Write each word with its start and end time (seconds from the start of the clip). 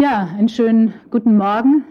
Ja, 0.00 0.30
einen 0.34 0.48
schönen 0.48 0.94
guten 1.10 1.36
Morgen, 1.36 1.84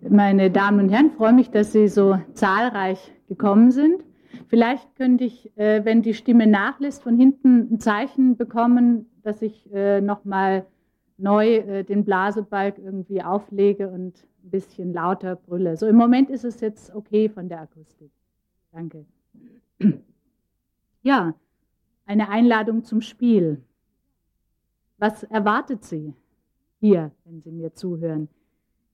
meine 0.00 0.50
Damen 0.50 0.80
und 0.80 0.88
Herren. 0.88 1.08
Ich 1.08 1.12
freue 1.12 1.34
mich, 1.34 1.50
dass 1.50 1.70
Sie 1.70 1.86
so 1.86 2.18
zahlreich 2.32 3.12
gekommen 3.28 3.70
sind. 3.70 4.02
Vielleicht 4.48 4.96
könnte 4.96 5.24
ich, 5.24 5.54
äh, 5.58 5.84
wenn 5.84 6.00
die 6.00 6.14
Stimme 6.14 6.46
nachlässt, 6.46 7.02
von 7.02 7.18
hinten 7.18 7.70
ein 7.70 7.80
Zeichen 7.80 8.38
bekommen, 8.38 9.10
dass 9.24 9.42
ich 9.42 9.70
äh, 9.74 10.00
nochmal 10.00 10.64
neu 11.18 11.56
äh, 11.56 11.84
den 11.84 12.06
Blasebalg 12.06 12.78
irgendwie 12.78 13.22
auflege 13.22 13.90
und 13.90 14.26
ein 14.42 14.50
bisschen 14.50 14.94
lauter 14.94 15.36
brülle. 15.36 15.76
So 15.76 15.86
im 15.88 15.96
Moment 15.96 16.30
ist 16.30 16.46
es 16.46 16.62
jetzt 16.62 16.94
okay 16.94 17.28
von 17.28 17.46
der 17.46 17.60
Akustik. 17.60 18.10
Danke. 18.72 19.04
Ja, 21.02 21.34
eine 22.06 22.30
Einladung 22.30 22.84
zum 22.84 23.02
Spiel. 23.02 23.60
Was 24.96 25.24
erwartet 25.24 25.84
Sie? 25.84 26.14
Hier, 26.82 27.12
wenn 27.24 27.40
Sie 27.40 27.52
mir 27.52 27.72
zuhören. 27.74 28.28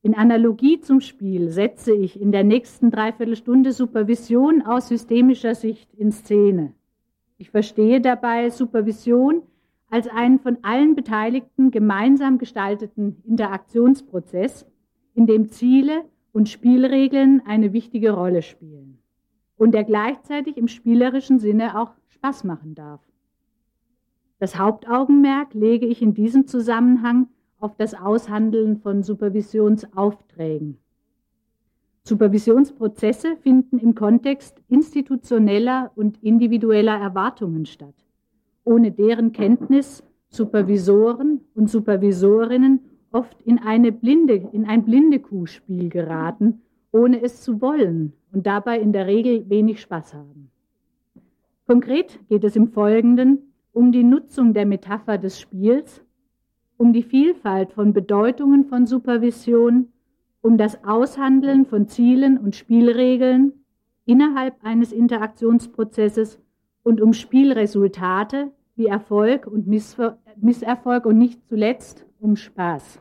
In 0.02 0.14
Analogie 0.14 0.78
zum 0.78 1.00
Spiel 1.00 1.48
setze 1.48 1.94
ich 1.94 2.20
in 2.20 2.32
der 2.32 2.44
nächsten 2.44 2.90
Dreiviertelstunde 2.90 3.72
Supervision 3.72 4.60
aus 4.60 4.88
systemischer 4.88 5.54
Sicht 5.54 5.94
in 5.94 6.12
Szene. 6.12 6.74
Ich 7.38 7.50
verstehe 7.50 8.02
dabei 8.02 8.50
Supervision 8.50 9.40
als 9.88 10.06
einen 10.06 10.38
von 10.38 10.58
allen 10.60 10.96
Beteiligten 10.96 11.70
gemeinsam 11.70 12.36
gestalteten 12.36 13.22
Interaktionsprozess, 13.24 14.66
in 15.14 15.26
dem 15.26 15.48
Ziele 15.48 16.04
und 16.32 16.50
Spielregeln 16.50 17.40
eine 17.46 17.72
wichtige 17.72 18.10
Rolle 18.10 18.42
spielen 18.42 18.98
und 19.56 19.72
der 19.72 19.84
gleichzeitig 19.84 20.58
im 20.58 20.68
spielerischen 20.68 21.38
Sinne 21.38 21.80
auch 21.80 21.92
Spaß 22.08 22.44
machen 22.44 22.74
darf. 22.74 23.00
Das 24.38 24.58
Hauptaugenmerk 24.58 25.54
lege 25.54 25.86
ich 25.86 26.02
in 26.02 26.12
diesem 26.12 26.46
Zusammenhang 26.46 27.28
auf 27.60 27.76
das 27.76 27.94
Aushandeln 27.94 28.78
von 28.78 29.02
Supervisionsaufträgen. 29.02 30.78
Supervisionsprozesse 32.04 33.36
finden 33.36 33.78
im 33.78 33.94
Kontext 33.94 34.62
institutioneller 34.68 35.92
und 35.94 36.22
individueller 36.22 36.98
Erwartungen 36.98 37.66
statt, 37.66 37.94
ohne 38.64 38.92
deren 38.92 39.32
Kenntnis 39.32 40.02
Supervisoren 40.30 41.40
und 41.54 41.70
Supervisorinnen 41.70 42.80
oft 43.12 43.40
in, 43.42 43.58
eine 43.58 43.92
blinde, 43.92 44.48
in 44.52 44.66
ein 44.66 44.84
Blindekuhspiel 44.84 45.88
geraten, 45.88 46.62
ohne 46.92 47.22
es 47.22 47.42
zu 47.42 47.60
wollen 47.60 48.12
und 48.32 48.46
dabei 48.46 48.78
in 48.78 48.92
der 48.92 49.06
Regel 49.06 49.48
wenig 49.48 49.80
Spaß 49.80 50.14
haben. 50.14 50.50
Konkret 51.66 52.18
geht 52.28 52.44
es 52.44 52.56
im 52.56 52.68
Folgenden 52.68 53.52
um 53.72 53.92
die 53.92 54.04
Nutzung 54.04 54.54
der 54.54 54.66
Metapher 54.66 55.18
des 55.18 55.40
Spiels 55.40 56.02
um 56.78 56.92
die 56.92 57.02
Vielfalt 57.02 57.72
von 57.72 57.92
Bedeutungen 57.92 58.64
von 58.64 58.86
Supervision, 58.86 59.92
um 60.40 60.56
das 60.56 60.82
Aushandeln 60.84 61.66
von 61.66 61.88
Zielen 61.88 62.38
und 62.38 62.54
Spielregeln 62.54 63.52
innerhalb 64.06 64.64
eines 64.64 64.92
Interaktionsprozesses 64.92 66.40
und 66.84 67.00
um 67.00 67.12
Spielresultate 67.12 68.52
wie 68.76 68.86
Erfolg 68.86 69.46
und 69.48 69.66
Misserfolg 69.66 71.04
und 71.04 71.18
nicht 71.18 71.46
zuletzt 71.48 72.06
um 72.20 72.36
Spaß. 72.36 73.00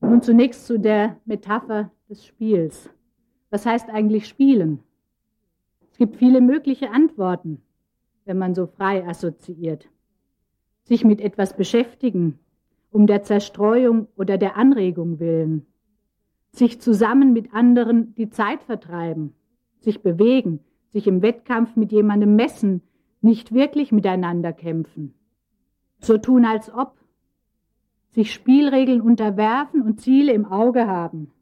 Nun 0.00 0.22
zunächst 0.22 0.66
zu 0.66 0.78
der 0.78 1.20
Metapher 1.24 1.90
des 2.08 2.24
Spiels. 2.24 2.88
Was 3.50 3.66
heißt 3.66 3.90
eigentlich 3.90 4.28
Spielen? 4.28 4.78
Es 5.90 5.98
gibt 5.98 6.16
viele 6.16 6.40
mögliche 6.40 6.90
Antworten, 6.92 7.60
wenn 8.24 8.38
man 8.38 8.54
so 8.54 8.66
frei 8.66 9.04
assoziiert 9.06 9.88
sich 10.84 11.04
mit 11.04 11.20
etwas 11.20 11.56
beschäftigen, 11.56 12.38
um 12.90 13.06
der 13.06 13.22
Zerstreuung 13.22 14.06
oder 14.16 14.38
der 14.38 14.56
Anregung 14.56 15.18
willen, 15.18 15.66
sich 16.52 16.80
zusammen 16.80 17.32
mit 17.32 17.52
anderen 17.52 18.14
die 18.14 18.30
Zeit 18.30 18.62
vertreiben, 18.62 19.34
sich 19.80 20.02
bewegen, 20.02 20.60
sich 20.90 21.06
im 21.06 21.22
Wettkampf 21.22 21.74
mit 21.74 21.90
jemandem 21.90 22.36
messen, 22.36 22.82
nicht 23.20 23.52
wirklich 23.52 23.90
miteinander 23.90 24.52
kämpfen, 24.52 25.14
so 25.98 26.18
tun 26.18 26.44
als 26.44 26.72
ob, 26.72 26.96
sich 28.10 28.32
Spielregeln 28.32 29.00
unterwerfen 29.00 29.82
und 29.82 30.00
Ziele 30.00 30.32
im 30.32 30.44
Auge 30.44 30.86
haben 30.86 31.32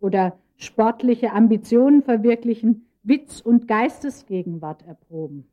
oder 0.00 0.36
sportliche 0.56 1.32
Ambitionen 1.32 2.02
verwirklichen, 2.02 2.86
Witz 3.02 3.40
und 3.40 3.68
Geistesgegenwart 3.68 4.86
erproben. 4.86 5.49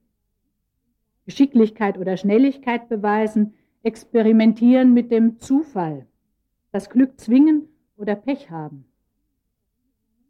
Geschicklichkeit 1.27 1.97
oder 1.97 2.15
Schnelligkeit 2.15 2.88
beweisen, 2.88 3.53
experimentieren 3.83 4.93
mit 4.93 5.11
dem 5.11 5.39
Zufall, 5.39 6.07
das 6.71 6.89
Glück 6.89 7.19
zwingen 7.19 7.67
oder 7.97 8.15
Pech 8.15 8.49
haben. 8.49 8.85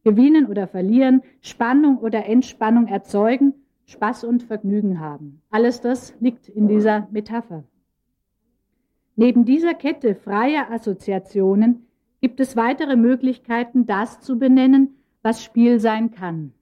Gewinnen 0.03 0.47
oder 0.47 0.67
verlieren, 0.67 1.21
Spannung 1.41 1.99
oder 1.99 2.25
Entspannung 2.25 2.87
erzeugen, 2.87 3.53
Spaß 3.85 4.23
und 4.23 4.41
Vergnügen 4.41 4.99
haben. 4.99 5.43
Alles 5.51 5.81
das 5.81 6.15
liegt 6.19 6.49
in 6.49 6.67
dieser 6.67 7.07
Metapher. 7.11 7.63
Neben 9.15 9.45
dieser 9.45 9.75
Kette 9.75 10.15
freier 10.15 10.71
Assoziationen 10.71 11.85
gibt 12.21 12.39
es 12.39 12.55
weitere 12.55 12.95
Möglichkeiten, 12.95 13.85
das 13.85 14.19
zu 14.19 14.39
benennen, 14.39 14.95
was 15.21 15.43
Spiel 15.43 15.79
sein 15.79 16.09
kann. 16.09 16.53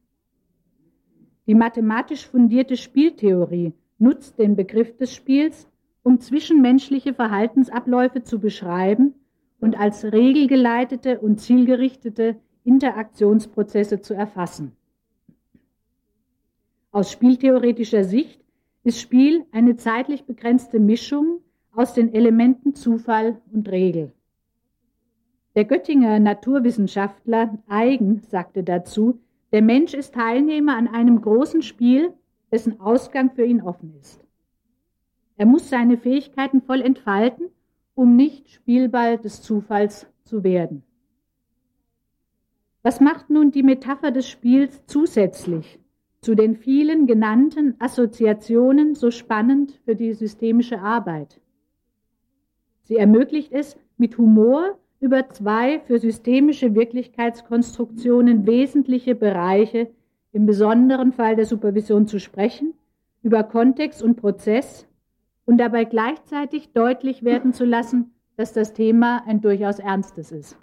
Die 1.47 1.55
mathematisch 1.55 2.27
fundierte 2.27 2.75
Spieltheorie 2.75 3.73
nutzt 3.97 4.39
den 4.39 4.55
Begriff 4.55 4.97
des 4.97 5.13
Spiels, 5.13 5.67
um 6.03 6.19
zwischenmenschliche 6.19 7.13
Verhaltensabläufe 7.13 8.23
zu 8.23 8.39
beschreiben 8.39 9.15
und 9.59 9.79
als 9.79 10.03
regelgeleitete 10.03 11.19
und 11.19 11.39
zielgerichtete 11.39 12.35
Interaktionsprozesse 12.63 14.01
zu 14.01 14.13
erfassen. 14.13 14.73
Aus 16.91 17.11
spieltheoretischer 17.11 18.03
Sicht 18.03 18.39
ist 18.83 19.01
Spiel 19.01 19.45
eine 19.51 19.75
zeitlich 19.75 20.25
begrenzte 20.25 20.79
Mischung 20.79 21.39
aus 21.73 21.93
den 21.93 22.13
Elementen 22.13 22.73
Zufall 22.73 23.41
und 23.51 23.69
Regel. 23.69 24.13
Der 25.55 25.65
Göttinger 25.65 26.19
Naturwissenschaftler 26.19 27.57
Eigen 27.67 28.21
sagte 28.29 28.63
dazu, 28.63 29.19
der 29.51 29.61
Mensch 29.61 29.93
ist 29.93 30.13
Teilnehmer 30.13 30.75
an 30.75 30.87
einem 30.87 31.21
großen 31.21 31.61
Spiel, 31.61 32.13
dessen 32.51 32.79
Ausgang 32.79 33.31
für 33.31 33.45
ihn 33.45 33.61
offen 33.61 33.93
ist. 33.99 34.25
Er 35.37 35.45
muss 35.45 35.69
seine 35.69 35.97
Fähigkeiten 35.97 36.61
voll 36.61 36.81
entfalten, 36.81 37.47
um 37.93 38.15
nicht 38.15 38.49
Spielball 38.49 39.17
des 39.17 39.41
Zufalls 39.41 40.07
zu 40.23 40.43
werden. 40.43 40.83
Was 42.83 42.99
macht 42.99 43.29
nun 43.29 43.51
die 43.51 43.63
Metapher 43.63 44.11
des 44.11 44.27
Spiels 44.29 44.85
zusätzlich 44.85 45.79
zu 46.21 46.35
den 46.35 46.55
vielen 46.55 47.07
genannten 47.07 47.75
Assoziationen 47.79 48.95
so 48.95 49.11
spannend 49.11 49.79
für 49.85 49.95
die 49.95 50.13
systemische 50.13 50.79
Arbeit? 50.79 51.41
Sie 52.83 52.97
ermöglicht 52.97 53.51
es, 53.51 53.77
mit 53.97 54.17
Humor 54.17 54.77
über 54.99 55.29
zwei 55.29 55.79
für 55.81 55.99
systemische 55.99 56.75
Wirklichkeitskonstruktionen 56.75 58.45
wesentliche 58.45 59.15
Bereiche 59.15 59.89
im 60.35 60.45
besonderen 60.45 61.13
Fall 61.13 61.37
der 61.37 61.45
Supervision 61.45 62.07
zu 62.07 62.19
sprechen, 62.19 62.73
über 63.23 63.43
Kontext 63.43 64.03
und 64.03 64.17
Prozess 64.17 64.85
und 65.45 65.57
dabei 65.57 65.85
gleichzeitig 65.85 66.73
deutlich 66.73 67.23
werden 67.23 67.53
zu 67.53 67.63
lassen, 67.63 68.13
dass 68.35 68.51
das 68.51 68.73
Thema 68.73 69.23
ein 69.25 69.39
durchaus 69.39 69.79
ernstes 69.79 70.33
ist. 70.33 70.57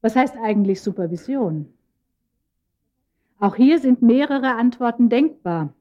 Was 0.00 0.16
heißt 0.16 0.36
eigentlich 0.36 0.82
Supervision? 0.82 1.72
Auch 3.38 3.54
hier 3.54 3.78
sind 3.78 4.02
mehrere 4.02 4.56
Antworten 4.56 5.08
denkbar. 5.08 5.74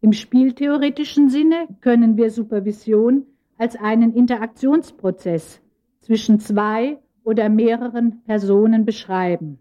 Im 0.00 0.14
spieltheoretischen 0.14 1.28
Sinne 1.28 1.68
können 1.82 2.16
wir 2.16 2.30
Supervision 2.30 3.26
als 3.58 3.76
einen 3.76 4.14
Interaktionsprozess 4.14 5.60
zwischen 6.00 6.40
zwei 6.40 6.98
oder 7.26 7.48
mehreren 7.48 8.22
Personen 8.22 8.84
beschreiben, 8.84 9.58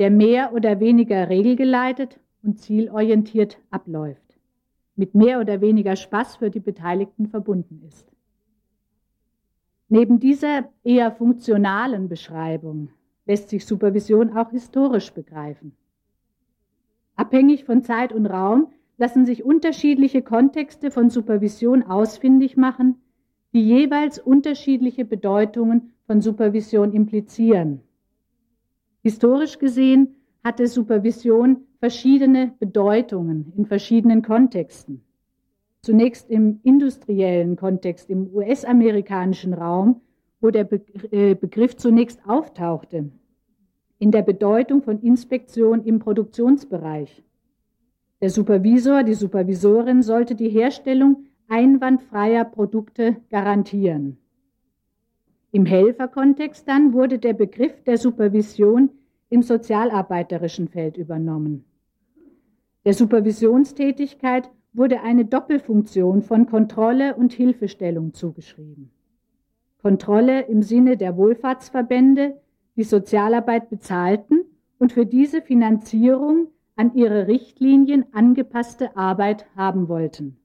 der 0.00 0.10
mehr 0.10 0.52
oder 0.52 0.80
weniger 0.80 1.28
regelgeleitet 1.28 2.18
und 2.42 2.58
zielorientiert 2.58 3.58
abläuft, 3.70 4.40
mit 4.96 5.14
mehr 5.14 5.38
oder 5.40 5.60
weniger 5.60 5.94
Spaß 5.94 6.36
für 6.36 6.50
die 6.50 6.58
Beteiligten 6.58 7.28
verbunden 7.28 7.80
ist. 7.86 8.10
Neben 9.88 10.18
dieser 10.18 10.68
eher 10.82 11.12
funktionalen 11.12 12.08
Beschreibung 12.08 12.88
lässt 13.24 13.50
sich 13.50 13.64
Supervision 13.64 14.36
auch 14.36 14.50
historisch 14.50 15.12
begreifen. 15.12 15.76
Abhängig 17.14 17.64
von 17.64 17.84
Zeit 17.84 18.12
und 18.12 18.26
Raum 18.26 18.72
lassen 18.96 19.26
sich 19.26 19.44
unterschiedliche 19.44 20.22
Kontexte 20.22 20.90
von 20.90 21.08
Supervision 21.08 21.84
ausfindig 21.84 22.56
machen, 22.56 22.96
die 23.52 23.62
jeweils 23.62 24.18
unterschiedliche 24.18 25.04
Bedeutungen 25.04 25.93
von 26.06 26.20
Supervision 26.20 26.92
implizieren. 26.92 27.80
Historisch 29.02 29.58
gesehen 29.58 30.16
hatte 30.42 30.66
Supervision 30.66 31.66
verschiedene 31.80 32.52
Bedeutungen 32.58 33.52
in 33.56 33.66
verschiedenen 33.66 34.22
Kontexten. 34.22 35.02
zunächst 35.84 36.30
im 36.30 36.60
industriellen 36.62 37.56
Kontext, 37.56 38.08
im 38.08 38.34
US-amerikanischen 38.34 39.52
Raum, 39.52 40.00
wo 40.40 40.50
der 40.50 40.66
äh, 41.10 41.34
Begriff 41.34 41.76
zunächst 41.76 42.20
auftauchte, 42.26 43.10
in 43.98 44.10
der 44.10 44.22
Bedeutung 44.22 44.82
von 44.82 45.00
Inspektion 45.00 45.84
im 45.84 45.98
Produktionsbereich. 45.98 47.22
Der 48.22 48.30
Supervisor, 48.30 49.02
die 49.02 49.14
Supervisorin 49.14 50.02
sollte 50.02 50.34
die 50.34 50.48
Herstellung 50.48 51.26
einwandfreier 51.48 52.44
Produkte 52.44 53.16
garantieren. 53.30 54.16
Im 55.54 55.66
Helferkontext 55.66 56.66
dann 56.66 56.92
wurde 56.94 57.20
der 57.20 57.32
Begriff 57.32 57.84
der 57.84 57.96
Supervision 57.96 58.90
im 59.30 59.42
sozialarbeiterischen 59.42 60.66
Feld 60.66 60.96
übernommen. 60.96 61.64
Der 62.84 62.92
Supervisionstätigkeit 62.92 64.50
wurde 64.72 65.02
eine 65.02 65.24
Doppelfunktion 65.24 66.22
von 66.22 66.46
Kontrolle 66.46 67.14
und 67.14 67.32
Hilfestellung 67.32 68.14
zugeschrieben. 68.14 68.90
Kontrolle 69.80 70.40
im 70.48 70.60
Sinne 70.62 70.96
der 70.96 71.16
Wohlfahrtsverbände, 71.16 72.34
die 72.74 72.82
Sozialarbeit 72.82 73.70
bezahlten 73.70 74.40
und 74.80 74.90
für 74.90 75.06
diese 75.06 75.40
Finanzierung 75.40 76.48
an 76.74 76.96
ihre 76.96 77.28
Richtlinien 77.28 78.06
angepasste 78.12 78.96
Arbeit 78.96 79.46
haben 79.54 79.86
wollten. 79.86 80.36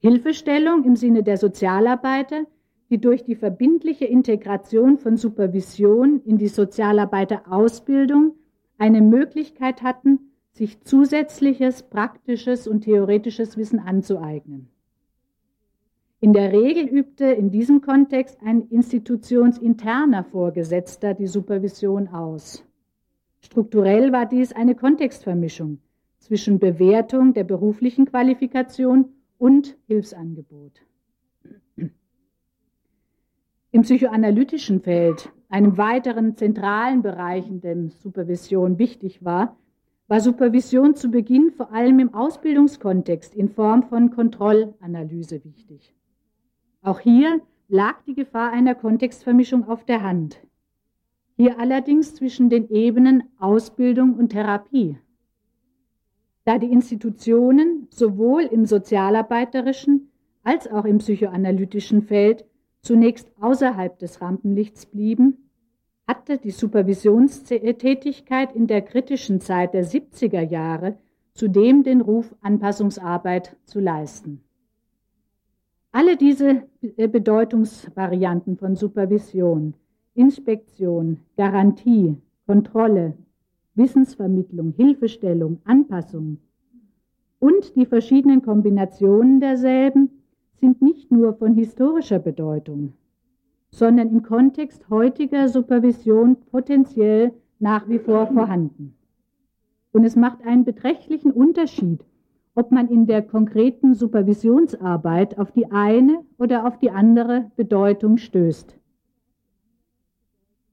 Hilfestellung 0.00 0.82
im 0.82 0.96
Sinne 0.96 1.22
der 1.22 1.36
Sozialarbeiter, 1.36 2.46
die 2.90 2.98
durch 2.98 3.22
die 3.22 3.36
verbindliche 3.36 4.04
Integration 4.04 4.98
von 4.98 5.16
Supervision 5.16 6.20
in 6.24 6.38
die 6.38 6.48
Sozialarbeiterausbildung 6.48 8.34
eine 8.78 9.00
Möglichkeit 9.00 9.82
hatten, 9.82 10.32
sich 10.52 10.82
zusätzliches 10.82 11.84
praktisches 11.84 12.66
und 12.66 12.82
theoretisches 12.82 13.56
Wissen 13.56 13.78
anzueignen. 13.78 14.68
In 16.22 16.32
der 16.32 16.52
Regel 16.52 16.86
übte 16.86 17.26
in 17.26 17.50
diesem 17.50 17.80
Kontext 17.80 18.38
ein 18.44 18.62
institutionsinterner 18.68 20.24
Vorgesetzter 20.24 21.14
die 21.14 21.28
Supervision 21.28 22.08
aus. 22.08 22.64
Strukturell 23.40 24.12
war 24.12 24.26
dies 24.26 24.52
eine 24.52 24.74
Kontextvermischung 24.74 25.78
zwischen 26.18 26.58
Bewertung 26.58 27.32
der 27.32 27.44
beruflichen 27.44 28.04
Qualifikation 28.04 29.06
und 29.38 29.78
Hilfsangebot. 29.86 30.82
Im 33.72 33.82
psychoanalytischen 33.82 34.80
Feld, 34.80 35.30
einem 35.48 35.78
weiteren 35.78 36.36
zentralen 36.36 37.02
Bereich, 37.02 37.48
in 37.48 37.60
dem 37.60 37.90
Supervision 37.90 38.80
wichtig 38.80 39.24
war, 39.24 39.56
war 40.08 40.18
Supervision 40.18 40.96
zu 40.96 41.08
Beginn 41.08 41.52
vor 41.52 41.72
allem 41.72 42.00
im 42.00 42.12
Ausbildungskontext 42.12 43.32
in 43.32 43.48
Form 43.48 43.84
von 43.84 44.10
Kontrollanalyse 44.10 45.44
wichtig. 45.44 45.94
Auch 46.82 46.98
hier 46.98 47.42
lag 47.68 48.02
die 48.08 48.14
Gefahr 48.14 48.50
einer 48.50 48.74
Kontextvermischung 48.74 49.68
auf 49.68 49.84
der 49.84 50.02
Hand. 50.02 50.40
Hier 51.36 51.60
allerdings 51.60 52.16
zwischen 52.16 52.50
den 52.50 52.68
Ebenen 52.70 53.22
Ausbildung 53.38 54.14
und 54.14 54.30
Therapie. 54.30 54.98
Da 56.44 56.58
die 56.58 56.72
Institutionen 56.72 57.86
sowohl 57.90 58.42
im 58.42 58.66
sozialarbeiterischen 58.66 60.10
als 60.42 60.68
auch 60.68 60.86
im 60.86 60.98
psychoanalytischen 60.98 62.02
Feld 62.02 62.44
zunächst 62.82 63.30
außerhalb 63.40 63.98
des 63.98 64.20
Rampenlichts 64.20 64.86
blieben, 64.86 65.50
hatte 66.06 66.38
die 66.38 66.50
Supervisionstätigkeit 66.50 68.54
in 68.54 68.66
der 68.66 68.82
kritischen 68.82 69.40
Zeit 69.40 69.74
der 69.74 69.84
70er 69.84 70.42
Jahre 70.42 70.98
zudem 71.34 71.84
den 71.84 72.00
Ruf, 72.00 72.34
Anpassungsarbeit 72.40 73.56
zu 73.64 73.80
leisten. 73.80 74.42
Alle 75.92 76.16
diese 76.16 76.62
äh, 76.96 77.08
Bedeutungsvarianten 77.08 78.56
von 78.56 78.76
Supervision, 78.76 79.74
Inspektion, 80.14 81.20
Garantie, 81.36 82.16
Kontrolle, 82.46 83.14
Wissensvermittlung, 83.74 84.74
Hilfestellung, 84.76 85.60
Anpassung 85.64 86.38
und 87.38 87.74
die 87.76 87.86
verschiedenen 87.86 88.42
Kombinationen 88.42 89.40
derselben 89.40 90.19
sind 90.60 90.82
nicht 90.82 91.10
nur 91.10 91.34
von 91.34 91.54
historischer 91.54 92.18
Bedeutung, 92.18 92.92
sondern 93.70 94.10
im 94.10 94.22
Kontext 94.22 94.88
heutiger 94.90 95.48
Supervision 95.48 96.36
potenziell 96.50 97.32
nach 97.58 97.88
wie 97.88 97.98
vor 97.98 98.26
vorhanden. 98.26 98.94
Und 99.92 100.04
es 100.04 100.16
macht 100.16 100.46
einen 100.46 100.64
beträchtlichen 100.64 101.32
Unterschied, 101.32 102.04
ob 102.54 102.72
man 102.72 102.88
in 102.88 103.06
der 103.06 103.22
konkreten 103.22 103.94
Supervisionsarbeit 103.94 105.38
auf 105.38 105.50
die 105.52 105.70
eine 105.70 106.20
oder 106.38 106.66
auf 106.66 106.78
die 106.78 106.90
andere 106.90 107.50
Bedeutung 107.56 108.18
stößt. 108.18 108.76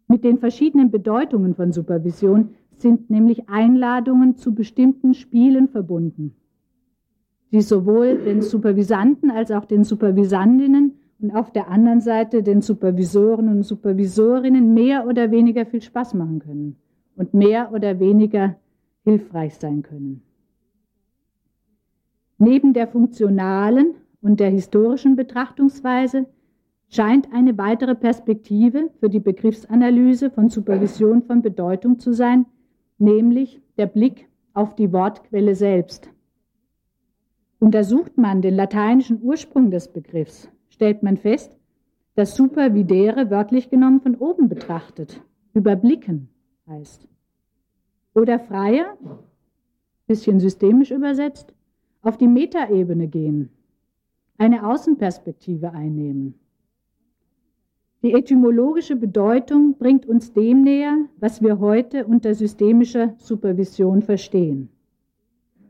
Mit 0.07 0.23
den 0.23 0.37
verschiedenen 0.37 0.91
Bedeutungen 0.91 1.55
von 1.55 1.71
Supervision 1.71 2.55
sind 2.77 3.09
nämlich 3.09 3.49
Einladungen 3.49 4.35
zu 4.35 4.53
bestimmten 4.53 5.13
Spielen 5.13 5.67
verbunden, 5.67 6.35
die 7.51 7.61
sowohl 7.61 8.17
den 8.17 8.41
Supervisanten 8.41 9.31
als 9.31 9.51
auch 9.51 9.65
den 9.65 9.83
Supervisandinnen 9.83 10.93
und 11.19 11.31
auf 11.31 11.51
der 11.51 11.69
anderen 11.69 12.01
Seite 12.01 12.43
den 12.43 12.61
Supervisoren 12.61 13.49
und 13.49 13.63
Supervisorinnen 13.63 14.73
mehr 14.73 15.07
oder 15.07 15.31
weniger 15.31 15.65
viel 15.65 15.81
Spaß 15.81 16.13
machen 16.13 16.39
können 16.39 16.75
und 17.15 17.33
mehr 17.33 17.71
oder 17.73 17.99
weniger 17.99 18.55
hilfreich 19.03 19.55
sein 19.55 19.81
können. 19.81 20.21
Neben 22.37 22.73
der 22.73 22.87
funktionalen 22.87 23.95
und 24.21 24.39
der 24.39 24.49
historischen 24.49 25.15
Betrachtungsweise 25.15 26.27
scheint 26.89 27.33
eine 27.33 27.57
weitere 27.57 27.95
Perspektive 27.95 28.89
für 28.99 29.09
die 29.09 29.19
Begriffsanalyse 29.19 30.29
von 30.29 30.49
Supervision 30.49 31.23
von 31.23 31.41
Bedeutung 31.41 31.99
zu 31.99 32.13
sein, 32.13 32.45
nämlich 32.97 33.61
der 33.77 33.87
Blick 33.87 34.27
auf 34.53 34.75
die 34.75 34.91
Wortquelle 34.93 35.55
selbst. 35.55 36.09
Untersucht 37.59 38.17
man 38.17 38.41
den 38.41 38.55
lateinischen 38.55 39.21
Ursprung 39.21 39.71
des 39.71 39.87
Begriffs, 39.87 40.49
stellt 40.69 41.01
man 41.01 41.17
fest, 41.17 41.51
dass 42.15 42.35
supervidere 42.35 43.31
wörtlich 43.31 43.69
genommen 43.69 44.01
von 44.01 44.15
oben 44.15 44.47
betrachtet, 44.47 45.21
überblicken 45.53 46.29
heißt. 46.67 47.07
Oder 48.13 48.39
freier, 48.39 48.97
bisschen 50.05 50.39
systemisch 50.39 50.91
übersetzt, 50.91 51.53
auf 52.01 52.17
die 52.17 52.27
Metaebene 52.27 53.07
gehen, 53.07 53.49
eine 54.37 54.67
Außenperspektive 54.67 55.71
einnehmen. 55.71 56.35
Die 58.03 58.13
etymologische 58.13 58.95
Bedeutung 58.95 59.75
bringt 59.77 60.05
uns 60.05 60.31
dem 60.31 60.63
näher, 60.63 60.95
was 61.19 61.41
wir 61.41 61.59
heute 61.59 62.05
unter 62.05 62.35
systemischer 62.35 63.15
Supervision 63.17 64.03
verstehen. 64.03 64.69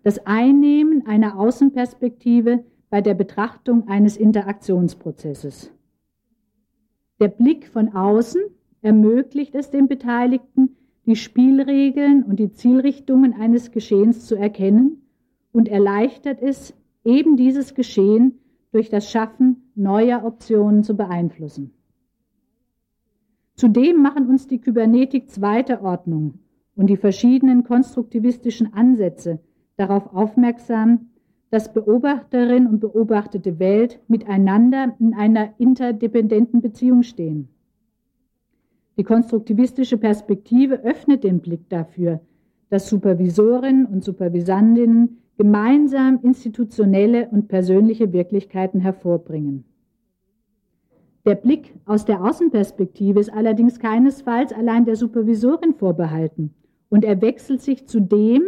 Das 0.03 0.25
Einnehmen 0.25 1.05
einer 1.05 1.39
Außenperspektive 1.39 2.63
bei 2.89 3.01
der 3.01 3.13
Betrachtung 3.13 3.87
eines 3.87 4.17
Interaktionsprozesses. 4.17 5.71
Der 7.19 7.27
Blick 7.27 7.67
von 7.67 7.93
außen 7.93 8.41
ermöglicht 8.81 9.55
es 9.55 9.69
den 9.71 9.87
Beteiligten, 9.87 10.77
die 11.05 11.15
Spielregeln 11.15 12.23
und 12.23 12.37
die 12.39 12.51
Zielrichtungen 12.51 13.33
eines 13.33 13.71
Geschehens 13.71 14.25
zu 14.25 14.35
erkennen 14.35 15.01
und 15.51 15.67
erleichtert 15.67 16.41
es, 16.41 16.73
eben 17.03 17.37
dieses 17.37 17.73
Geschehen 17.73 18.39
durch 18.71 18.89
das 18.89 19.09
Schaffen 19.09 19.71
neuer 19.75 20.23
Optionen 20.23 20.83
zu 20.83 20.95
beeinflussen. 20.95 21.71
Zudem 23.55 24.01
machen 24.01 24.27
uns 24.27 24.47
die 24.47 24.59
Kybernetik 24.59 25.31
zweiter 25.31 25.81
Ordnung 25.81 26.39
und 26.75 26.87
die 26.87 26.97
verschiedenen 26.97 27.63
konstruktivistischen 27.63 28.73
Ansätze 28.73 29.39
darauf 29.77 30.13
aufmerksam, 30.13 31.11
dass 31.49 31.73
Beobachterin 31.73 32.67
und 32.67 32.79
beobachtete 32.79 33.57
Welt 33.59 33.99
miteinander 34.07 34.95
in 34.99 35.13
einer 35.13 35.53
interdependenten 35.59 36.61
Beziehung 36.61 37.03
stehen. 37.03 37.47
Die 38.97 39.03
konstruktivistische 39.03 39.97
Perspektive 39.97 40.83
öffnet 40.83 41.23
den 41.23 41.39
Blick 41.39 41.69
dafür, 41.69 42.19
dass 42.69 42.89
Supervisorinnen 42.89 43.85
und 43.85 44.03
Supervisandinnen 44.03 45.19
gemeinsam 45.37 46.19
institutionelle 46.23 47.29
und 47.29 47.47
persönliche 47.47 48.11
Wirklichkeiten 48.11 48.81
hervorbringen. 48.81 49.63
Der 51.25 51.35
Blick 51.35 51.75
aus 51.85 52.05
der 52.05 52.23
Außenperspektive 52.23 53.19
ist 53.19 53.31
allerdings 53.31 53.79
keinesfalls 53.79 54.51
allein 54.51 54.85
der 54.85 54.95
Supervisorin 54.95 55.73
vorbehalten 55.75 56.53
und 56.89 57.05
er 57.05 57.21
wechselt 57.21 57.61
sich 57.61 57.85
zudem 57.85 58.43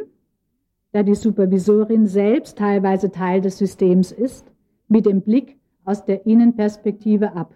da 0.91 1.03
die 1.03 1.15
Supervisorin 1.15 2.07
selbst 2.07 2.57
teilweise 2.57 3.11
Teil 3.11 3.41
des 3.41 3.57
Systems 3.57 4.11
ist, 4.11 4.51
mit 4.87 5.05
dem 5.05 5.21
Blick 5.21 5.57
aus 5.85 6.05
der 6.05 6.25
Innenperspektive 6.25 7.33
ab. 7.35 7.53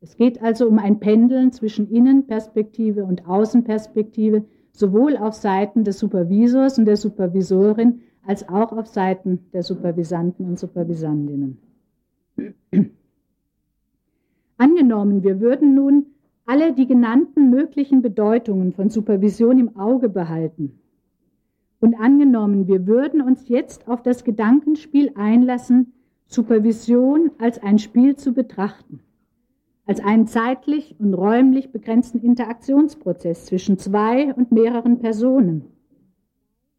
Es 0.00 0.16
geht 0.16 0.42
also 0.42 0.66
um 0.66 0.78
ein 0.78 0.98
Pendeln 0.98 1.52
zwischen 1.52 1.90
Innenperspektive 1.90 3.04
und 3.04 3.26
Außenperspektive, 3.26 4.44
sowohl 4.72 5.16
auf 5.16 5.34
Seiten 5.34 5.84
des 5.84 5.98
Supervisors 5.98 6.78
und 6.78 6.86
der 6.86 6.96
Supervisorin 6.96 8.00
als 8.26 8.48
auch 8.48 8.72
auf 8.72 8.86
Seiten 8.86 9.46
der 9.52 9.62
Supervisanten 9.62 10.46
und 10.46 10.58
Supervisandinnen. 10.58 11.58
Angenommen, 14.56 15.22
wir 15.22 15.40
würden 15.40 15.74
nun 15.74 16.06
alle 16.46 16.72
die 16.72 16.86
genannten 16.86 17.50
möglichen 17.50 18.02
Bedeutungen 18.02 18.72
von 18.72 18.90
Supervision 18.90 19.58
im 19.58 19.76
Auge 19.76 20.08
behalten. 20.08 20.80
Und 21.80 21.94
angenommen, 21.94 22.68
wir 22.68 22.86
würden 22.86 23.22
uns 23.22 23.48
jetzt 23.48 23.88
auf 23.88 24.02
das 24.02 24.24
Gedankenspiel 24.24 25.12
einlassen, 25.14 25.94
Supervision 26.26 27.32
als 27.38 27.60
ein 27.62 27.78
Spiel 27.78 28.16
zu 28.16 28.32
betrachten, 28.32 29.00
als 29.86 30.00
einen 30.00 30.26
zeitlich 30.26 30.94
und 31.00 31.14
räumlich 31.14 31.72
begrenzten 31.72 32.20
Interaktionsprozess 32.20 33.46
zwischen 33.46 33.78
zwei 33.78 34.32
und 34.34 34.52
mehreren 34.52 34.98
Personen, 34.98 35.64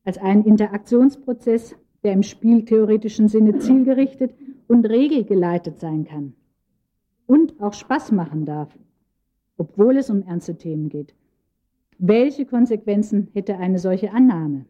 als 0.05 0.17
einen 0.19 0.45
Interaktionsprozess, 0.45 1.75
der 2.03 2.13
im 2.13 2.23
spieltheoretischen 2.23 3.27
Sinne 3.27 3.57
zielgerichtet 3.57 4.33
und 4.67 4.85
regelgeleitet 4.87 5.79
sein 5.79 6.05
kann 6.05 6.33
und 7.25 7.59
auch 7.61 7.73
Spaß 7.73 8.11
machen 8.11 8.45
darf, 8.45 8.77
obwohl 9.57 9.97
es 9.97 10.09
um 10.09 10.23
ernste 10.23 10.57
Themen 10.57 10.89
geht. 10.89 11.13
Welche 11.97 12.45
Konsequenzen 12.45 13.27
hätte 13.33 13.57
eine 13.57 13.79
solche 13.79 14.11
Annahme? 14.11 14.65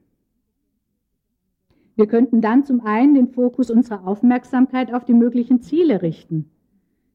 Wir 1.95 2.07
könnten 2.07 2.41
dann 2.41 2.63
zum 2.63 2.81
einen 2.81 3.13
den 3.13 3.27
Fokus 3.27 3.69
unserer 3.69 4.07
Aufmerksamkeit 4.07 4.93
auf 4.93 5.03
die 5.03 5.13
möglichen 5.13 5.61
Ziele 5.61 6.01
richten. 6.01 6.49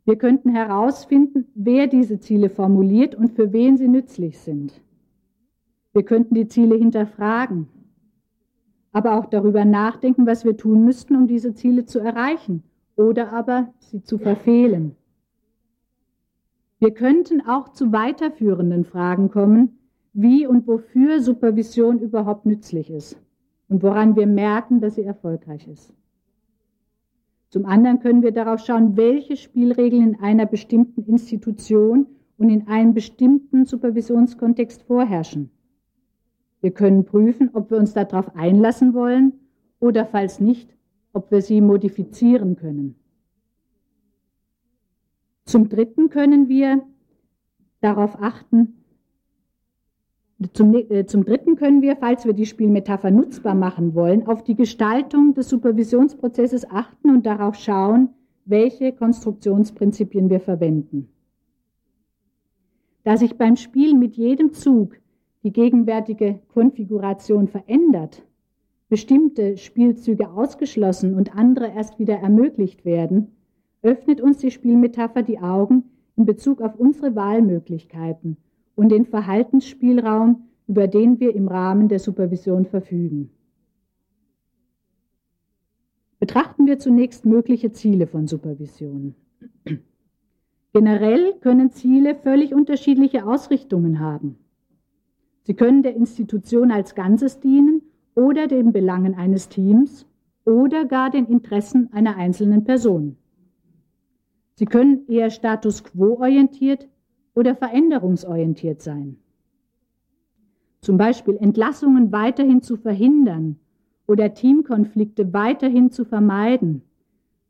Wir 0.04 0.16
könnten 0.16 0.50
herausfinden, 0.50 1.46
wer 1.54 1.86
diese 1.86 2.20
Ziele 2.20 2.50
formuliert 2.50 3.14
und 3.14 3.32
für 3.32 3.52
wen 3.52 3.76
sie 3.76 3.88
nützlich 3.88 4.38
sind. 4.38 4.80
Wir 5.92 6.04
könnten 6.04 6.34
die 6.34 6.46
Ziele 6.46 6.76
hinterfragen, 6.76 7.66
aber 8.92 9.18
auch 9.18 9.26
darüber 9.26 9.64
nachdenken, 9.64 10.26
was 10.26 10.44
wir 10.44 10.56
tun 10.56 10.84
müssten, 10.84 11.16
um 11.16 11.26
diese 11.26 11.54
Ziele 11.54 11.86
zu 11.86 11.98
erreichen 11.98 12.62
oder 12.96 13.32
aber 13.32 13.72
sie 13.78 14.02
zu 14.02 14.18
verfehlen. 14.18 14.94
Wir 16.78 16.92
könnten 16.92 17.40
auch 17.40 17.70
zu 17.70 17.92
weiterführenden 17.92 18.84
Fragen 18.84 19.30
kommen, 19.30 19.78
wie 20.12 20.46
und 20.46 20.66
wofür 20.66 21.20
Supervision 21.20 21.98
überhaupt 21.98 22.46
nützlich 22.46 22.90
ist 22.90 23.18
und 23.68 23.82
woran 23.82 24.16
wir 24.16 24.26
merken, 24.26 24.80
dass 24.80 24.94
sie 24.94 25.02
erfolgreich 25.04 25.66
ist. 25.68 25.92
Zum 27.48 27.64
anderen 27.64 28.00
können 28.00 28.22
wir 28.22 28.32
darauf 28.32 28.60
schauen, 28.60 28.96
welche 28.96 29.36
Spielregeln 29.36 30.02
in 30.02 30.20
einer 30.20 30.46
bestimmten 30.46 31.04
Institution 31.04 32.06
und 32.38 32.50
in 32.50 32.66
einem 32.68 32.92
bestimmten 32.92 33.64
Supervisionskontext 33.64 34.82
vorherrschen. 34.82 35.50
Wir 36.60 36.72
können 36.72 37.04
prüfen, 37.04 37.50
ob 37.52 37.70
wir 37.70 37.78
uns 37.78 37.94
darauf 37.94 38.34
einlassen 38.34 38.94
wollen 38.94 39.32
oder 39.78 40.04
falls 40.04 40.40
nicht, 40.40 40.76
ob 41.12 41.30
wir 41.30 41.40
sie 41.40 41.60
modifizieren 41.60 42.56
können. 42.56 42.96
Zum 45.44 45.68
Dritten 45.68 46.10
können 46.10 46.48
wir 46.48 46.82
darauf 47.80 48.20
achten, 48.20 48.82
zum, 50.52 50.74
äh, 50.74 51.06
zum 51.06 51.24
Dritten 51.24 51.56
können 51.56 51.82
wir, 51.82 51.96
falls 51.96 52.26
wir 52.26 52.34
die 52.34 52.46
Spielmetapher 52.46 53.10
nutzbar 53.10 53.54
machen 53.54 53.94
wollen, 53.94 54.26
auf 54.26 54.42
die 54.42 54.54
Gestaltung 54.54 55.34
des 55.34 55.48
Supervisionsprozesses 55.48 56.70
achten 56.70 57.10
und 57.10 57.24
darauf 57.24 57.54
schauen, 57.54 58.10
welche 58.44 58.92
Konstruktionsprinzipien 58.92 60.28
wir 60.28 60.40
verwenden. 60.40 61.08
Da 63.02 63.16
sich 63.16 63.36
beim 63.38 63.56
Spiel 63.56 63.94
mit 63.94 64.16
jedem 64.16 64.52
Zug 64.52 64.96
die 65.42 65.52
gegenwärtige 65.52 66.40
Konfiguration 66.52 67.48
verändert, 67.48 68.22
bestimmte 68.88 69.56
Spielzüge 69.56 70.30
ausgeschlossen 70.30 71.14
und 71.14 71.34
andere 71.34 71.68
erst 71.68 71.98
wieder 71.98 72.16
ermöglicht 72.16 72.84
werden, 72.84 73.32
öffnet 73.82 74.20
uns 74.20 74.38
die 74.38 74.50
Spielmetapher 74.50 75.22
die 75.22 75.38
Augen 75.38 75.84
in 76.16 76.26
Bezug 76.26 76.60
auf 76.60 76.76
unsere 76.76 77.14
Wahlmöglichkeiten 77.14 78.36
und 78.76 78.90
den 78.90 79.06
Verhaltensspielraum, 79.06 80.44
über 80.68 80.86
den 80.86 81.18
wir 81.18 81.34
im 81.34 81.48
Rahmen 81.48 81.88
der 81.88 81.98
Supervision 81.98 82.66
verfügen. 82.66 83.30
Betrachten 86.20 86.66
wir 86.66 86.78
zunächst 86.78 87.26
mögliche 87.26 87.72
Ziele 87.72 88.06
von 88.06 88.26
Supervision. 88.26 89.14
Generell 90.72 91.34
können 91.40 91.70
Ziele 91.70 92.14
völlig 92.14 92.54
unterschiedliche 92.54 93.26
Ausrichtungen 93.26 93.98
haben. 93.98 94.36
Sie 95.42 95.54
können 95.54 95.82
der 95.82 95.94
Institution 95.94 96.70
als 96.70 96.94
Ganzes 96.94 97.40
dienen 97.40 97.82
oder 98.14 98.46
den 98.46 98.72
Belangen 98.72 99.14
eines 99.14 99.48
Teams 99.48 100.06
oder 100.44 100.84
gar 100.84 101.10
den 101.10 101.26
Interessen 101.26 101.92
einer 101.92 102.16
einzelnen 102.16 102.64
Person. 102.64 103.16
Sie 104.54 104.64
können 104.64 105.06
eher 105.08 105.30
status 105.30 105.84
quo 105.84 106.18
orientiert 106.18 106.88
oder 107.36 107.54
veränderungsorientiert 107.54 108.82
sein. 108.82 109.18
Zum 110.80 110.96
Beispiel 110.96 111.36
Entlassungen 111.36 112.10
weiterhin 112.10 112.62
zu 112.62 112.76
verhindern 112.76 113.56
oder 114.08 114.34
Teamkonflikte 114.34 115.32
weiterhin 115.32 115.90
zu 115.90 116.04
vermeiden, 116.04 116.82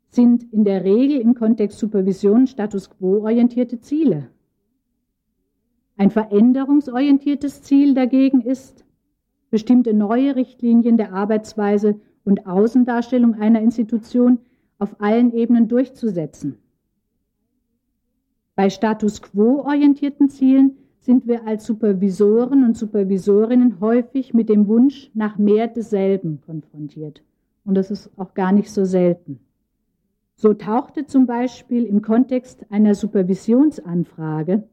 sind 0.09 0.51
in 0.51 0.63
der 0.63 0.83
Regel 0.83 1.19
im 1.21 1.35
Kontext 1.35 1.79
Supervision 1.79 2.47
status 2.47 2.89
quo 2.89 3.21
orientierte 3.21 3.79
Ziele. 3.79 4.29
Ein 5.97 6.11
veränderungsorientiertes 6.11 7.61
Ziel 7.63 7.93
dagegen 7.93 8.41
ist, 8.41 8.85
bestimmte 9.49 9.93
neue 9.93 10.35
Richtlinien 10.35 10.97
der 10.97 11.13
Arbeitsweise 11.13 11.99
und 12.23 12.45
Außendarstellung 12.45 13.35
einer 13.35 13.61
Institution 13.61 14.39
auf 14.79 14.99
allen 14.99 15.33
Ebenen 15.33 15.67
durchzusetzen. 15.67 16.57
Bei 18.57 18.71
Status 18.71 19.21
quo 19.21 19.61
orientierten 19.61 20.29
Zielen 20.29 20.77
sind 20.97 21.27
wir 21.27 21.45
als 21.45 21.67
Supervisoren 21.67 22.65
und 22.65 22.75
Supervisorinnen 22.75 23.79
häufig 23.79 24.33
mit 24.33 24.49
dem 24.49 24.67
Wunsch 24.67 25.11
nach 25.13 25.37
mehr 25.37 25.67
desselben 25.67 26.41
konfrontiert. 26.41 27.21
Und 27.65 27.75
das 27.75 27.91
ist 27.91 28.09
auch 28.17 28.33
gar 28.33 28.51
nicht 28.51 28.71
so 28.71 28.83
selten. 28.83 29.39
So 30.33 30.55
tauchte 30.55 31.05
zum 31.05 31.27
Beispiel 31.27 31.83
im 31.85 32.01
Kontext 32.01 32.65
einer 32.71 32.95
Supervisionsanfrage 32.95 34.67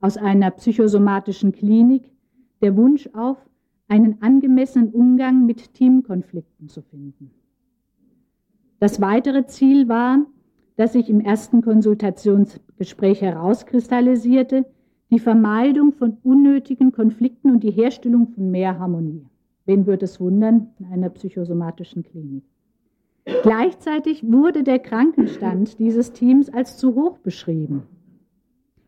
aus 0.00 0.16
einer 0.16 0.52
psychosomatischen 0.52 1.50
Klinik 1.50 2.08
der 2.62 2.76
Wunsch 2.76 3.08
auf, 3.14 3.38
einen 3.88 4.22
angemessenen 4.22 4.90
Umgang 4.90 5.44
mit 5.44 5.74
Teamkonflikten 5.74 6.68
zu 6.68 6.82
finden. 6.82 7.32
Das 8.78 9.00
weitere 9.00 9.44
Ziel 9.46 9.88
war, 9.88 10.24
das 10.76 10.92
sich 10.92 11.08
im 11.08 11.20
ersten 11.20 11.62
Konsultationsgespräch 11.62 13.22
herauskristallisierte, 13.22 14.64
die 15.10 15.18
Vermeidung 15.18 15.92
von 15.92 16.16
unnötigen 16.22 16.92
Konflikten 16.92 17.50
und 17.52 17.62
die 17.62 17.70
Herstellung 17.70 18.28
von 18.28 18.50
mehr 18.50 18.78
Harmonie. 18.78 19.26
Wen 19.66 19.86
würde 19.86 20.04
es 20.04 20.20
wundern 20.20 20.68
in 20.78 20.86
einer 20.86 21.10
psychosomatischen 21.10 22.02
Klinik? 22.02 22.44
Gleichzeitig 23.42 24.30
wurde 24.30 24.62
der 24.62 24.78
Krankenstand 24.78 25.78
dieses 25.78 26.12
Teams 26.12 26.52
als 26.52 26.76
zu 26.76 26.94
hoch 26.94 27.18
beschrieben 27.18 27.84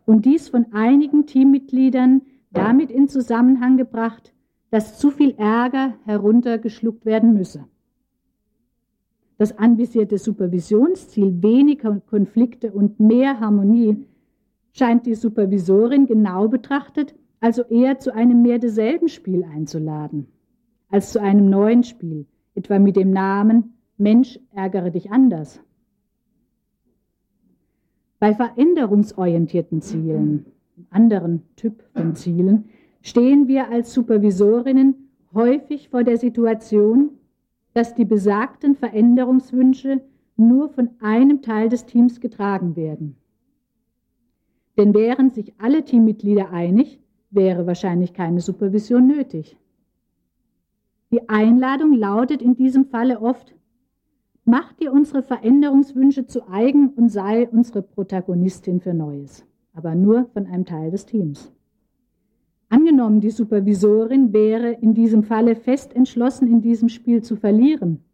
und 0.05 0.25
dies 0.25 0.49
von 0.49 0.66
einigen 0.73 1.26
Teammitgliedern 1.26 2.23
damit 2.50 2.90
in 2.90 3.09
Zusammenhang 3.09 3.76
gebracht, 3.76 4.33
dass 4.71 4.99
zu 4.99 5.11
viel 5.11 5.35
Ärger 5.38 5.95
heruntergeschluckt 6.05 7.07
werden 7.07 7.35
müsse. 7.35 7.64
Das 9.38 9.59
anvisierte 9.59 10.19
Supervisionsziel 10.19 11.43
weniger 11.43 12.00
Konflikte 12.00 12.73
und 12.73 13.00
mehr 13.00 13.40
Harmonie 13.40 14.07
scheint 14.73 15.07
die 15.07 15.14
Supervisorin 15.14 16.07
genau 16.07 16.49
betrachtet 16.49 17.14
also 17.40 17.62
eher 17.64 17.99
zu 17.99 18.14
einem 18.14 18.43
mehr 18.43 18.59
desselben 18.59 19.09
Spiel 19.09 19.45
einzuladen, 19.45 20.26
als 20.88 21.12
zu 21.12 21.21
einem 21.21 21.49
neuen 21.49 21.85
Spiel, 21.85 22.26
etwa 22.55 22.78
mit 22.78 22.97
dem 22.97 23.11
Namen 23.11 23.75
Mensch, 23.99 24.38
ärgere 24.52 24.90
dich 24.90 25.11
anders. 25.11 25.61
Bei 28.19 28.35
veränderungsorientierten 28.35 29.81
Zielen, 29.81 30.47
anderen 30.90 31.43
Typ 31.57 31.83
von 31.95 32.14
Zielen, 32.14 32.64
stehen 33.02 33.47
wir 33.49 33.71
als 33.71 33.93
Supervisorinnen 33.93 35.11
häufig 35.33 35.90
vor 35.90 36.02
der 36.02 36.16
Situation, 36.16 37.11
dass 37.76 37.95
die 37.95 38.06
besagten 38.06 38.75
Veränderungswünsche 38.75 40.00
nur 40.38 40.71
von 40.71 40.88
einem 41.02 41.42
Teil 41.42 41.68
des 41.68 41.85
Teams 41.85 42.23
getragen 42.23 42.75
werden. 42.75 43.16
Denn 44.78 44.95
wären 44.95 45.30
sich 45.30 45.52
alle 45.59 45.85
Teammitglieder 45.85 46.50
einig, 46.50 46.99
wäre 47.28 47.66
wahrscheinlich 47.66 48.14
keine 48.14 48.40
Supervision 48.40 49.06
nötig. 49.06 49.59
Die 51.11 51.28
Einladung 51.28 51.92
lautet 51.92 52.40
in 52.40 52.56
diesem 52.56 52.87
Falle 52.87 53.21
oft, 53.21 53.54
mach 54.47 54.73
dir 54.73 54.90
unsere 54.90 55.23
Veränderungswünsche 55.23 56.25
zu 56.25 56.49
eigen 56.49 56.88
und 56.95 57.11
sei 57.11 57.47
unsere 57.47 57.83
Protagonistin 57.83 58.80
für 58.80 58.95
Neues, 58.95 59.45
aber 59.75 59.95
nur 59.95 60.25
von 60.33 60.47
einem 60.47 60.64
Teil 60.64 60.90
des 60.90 61.04
Teams. 61.04 61.52
Angenommen, 62.68 63.20
die 63.20 63.30
Supervisorin 63.30 64.32
wäre 64.32 64.73
in 64.73 64.94
diesem 64.94 65.23
Falle 65.23 65.54
fest 65.54 65.94
entschlossen, 65.94 66.49
in 66.49 66.61
diesem 66.61 66.88
Spiel 66.88 67.23
zu 67.23 67.37
verlieren 67.37 68.04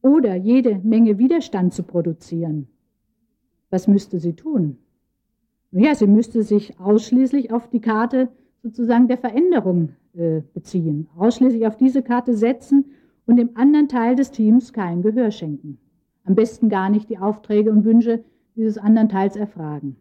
oder 0.00 0.34
jede 0.34 0.78
Menge 0.82 1.18
Widerstand 1.18 1.74
zu 1.74 1.82
produzieren. 1.82 2.68
Was 3.70 3.88
müsste 3.88 4.18
sie 4.18 4.34
tun? 4.34 4.78
Ja, 5.70 5.94
sie 5.94 6.06
müsste 6.06 6.42
sich 6.42 6.78
ausschließlich 6.78 7.52
auf 7.52 7.68
die 7.68 7.80
Karte 7.80 8.28
sozusagen 8.62 9.08
der 9.08 9.18
Veränderung 9.18 9.90
äh, 10.14 10.42
beziehen, 10.52 11.08
ausschließlich 11.16 11.66
auf 11.66 11.76
diese 11.76 12.02
Karte 12.02 12.34
setzen 12.34 12.86
und 13.26 13.36
dem 13.36 13.50
anderen 13.54 13.88
Teil 13.88 14.14
des 14.16 14.30
Teams 14.30 14.72
kein 14.72 15.02
Gehör 15.02 15.30
schenken. 15.30 15.78
Am 16.24 16.34
besten 16.34 16.68
gar 16.68 16.90
nicht 16.90 17.08
die 17.08 17.18
Aufträge 17.18 17.70
und 17.70 17.84
Wünsche 17.84 18.24
dieses 18.54 18.78
anderen 18.78 19.08
Teils 19.08 19.36
erfragen. 19.36 19.96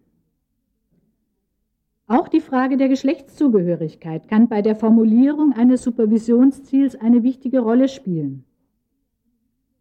Auch 2.12 2.28
die 2.28 2.42
Frage 2.42 2.76
der 2.76 2.90
Geschlechtszugehörigkeit 2.90 4.28
kann 4.28 4.50
bei 4.50 4.62
der 4.62 4.76
Formulierung 4.76 5.54
eines 5.54 5.82
Supervisionsziels 5.84 6.98
eine 6.98 7.24
wichtige 7.24 7.60
Rolle 7.60 7.88
spielen. 7.88 8.44